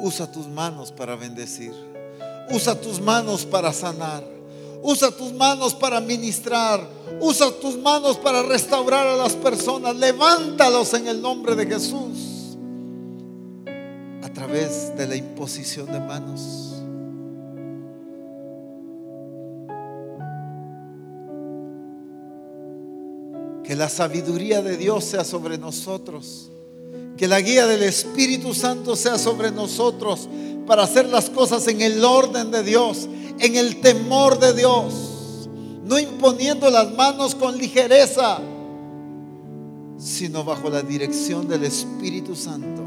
Usa 0.05 0.31
tus 0.31 0.47
manos 0.47 0.91
para 0.91 1.15
bendecir. 1.15 1.73
Usa 2.51 2.79
tus 2.79 3.01
manos 3.01 3.43
para 3.43 3.73
sanar. 3.73 4.23
Usa 4.83 5.09
tus 5.09 5.33
manos 5.33 5.73
para 5.73 5.99
ministrar. 5.99 6.87
Usa 7.19 7.49
tus 7.59 7.75
manos 7.75 8.15
para 8.17 8.43
restaurar 8.43 9.07
a 9.07 9.15
las 9.15 9.33
personas. 9.33 9.95
Levántalos 9.95 10.93
en 10.93 11.07
el 11.07 11.19
nombre 11.19 11.55
de 11.55 11.65
Jesús. 11.65 12.55
A 14.21 14.29
través 14.31 14.95
de 14.95 15.07
la 15.07 15.15
imposición 15.15 15.87
de 15.87 15.99
manos. 15.99 16.83
Que 23.63 23.75
la 23.75 23.89
sabiduría 23.89 24.61
de 24.61 24.77
Dios 24.77 25.03
sea 25.03 25.23
sobre 25.23 25.57
nosotros. 25.57 26.51
Que 27.17 27.27
la 27.27 27.39
guía 27.41 27.65
del 27.67 27.83
Espíritu 27.83 28.53
Santo 28.53 28.95
sea 28.95 29.17
sobre 29.17 29.51
nosotros 29.51 30.27
para 30.65 30.83
hacer 30.83 31.07
las 31.07 31.29
cosas 31.29 31.67
en 31.67 31.81
el 31.81 32.03
orden 32.03 32.51
de 32.51 32.63
Dios, 32.63 33.07
en 33.39 33.55
el 33.55 33.81
temor 33.81 34.39
de 34.39 34.53
Dios, 34.53 35.49
no 35.83 35.99
imponiendo 35.99 36.69
las 36.69 36.91
manos 36.93 37.35
con 37.35 37.57
ligereza, 37.57 38.39
sino 39.97 40.43
bajo 40.43 40.69
la 40.69 40.81
dirección 40.81 41.47
del 41.47 41.63
Espíritu 41.63 42.35
Santo. 42.35 42.81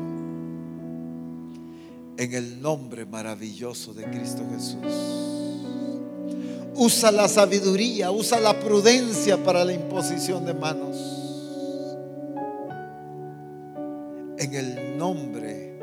En 2.16 2.34
el 2.34 2.60
nombre 2.60 3.06
maravilloso 3.06 3.94
de 3.94 4.04
Cristo 4.04 4.42
Jesús. 4.52 5.28
Usa 6.74 7.10
la 7.12 7.28
sabiduría, 7.28 8.10
usa 8.10 8.40
la 8.40 8.58
prudencia 8.58 9.42
para 9.42 9.64
la 9.64 9.72
imposición 9.72 10.44
de 10.44 10.54
manos. 10.54 11.17
Nombre 14.98 15.78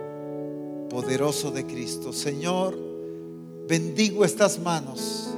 poderoso 0.90 1.50
de 1.50 1.66
Cristo. 1.66 2.14
Señor, 2.14 2.78
bendigo 3.68 4.26
estas 4.26 4.60
manos. 4.60 5.30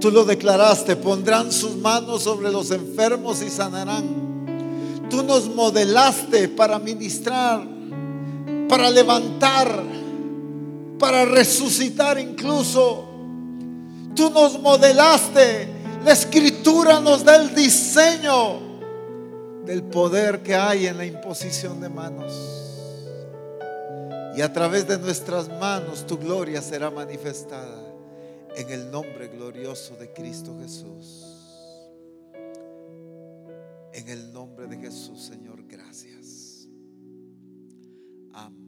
Tú 0.00 0.10
lo 0.10 0.24
declaraste, 0.24 0.96
pondrán 0.96 1.52
sus 1.52 1.76
manos 1.76 2.22
sobre 2.22 2.50
los 2.50 2.70
enfermos 2.70 3.42
y 3.42 3.50
sanarán. 3.50 5.06
Tú 5.10 5.22
nos 5.22 5.54
modelaste 5.54 6.48
para 6.48 6.78
ministrar, 6.78 7.66
para 8.68 8.90
levantar, 8.90 9.82
para 10.98 11.24
resucitar 11.24 12.18
incluso. 12.18 13.04
Tú 14.14 14.30
nos 14.30 14.60
modelaste. 14.60 15.76
La 16.04 16.12
escritura 16.12 17.00
nos 17.00 17.24
da 17.24 17.36
el 17.36 17.54
diseño 17.54 18.67
del 19.68 19.82
poder 19.82 20.42
que 20.42 20.54
hay 20.54 20.86
en 20.86 20.96
la 20.96 21.04
imposición 21.04 21.78
de 21.78 21.90
manos. 21.90 22.32
Y 24.34 24.40
a 24.40 24.50
través 24.50 24.88
de 24.88 24.98
nuestras 24.98 25.46
manos 25.60 26.06
tu 26.06 26.16
gloria 26.16 26.62
será 26.62 26.90
manifestada 26.90 27.78
en 28.56 28.70
el 28.70 28.90
nombre 28.90 29.28
glorioso 29.28 29.94
de 29.96 30.10
Cristo 30.14 30.56
Jesús. 30.58 31.26
En 33.92 34.08
el 34.08 34.32
nombre 34.32 34.68
de 34.68 34.78
Jesús, 34.78 35.20
Señor, 35.20 35.62
gracias. 35.68 36.66
Amén. 38.32 38.67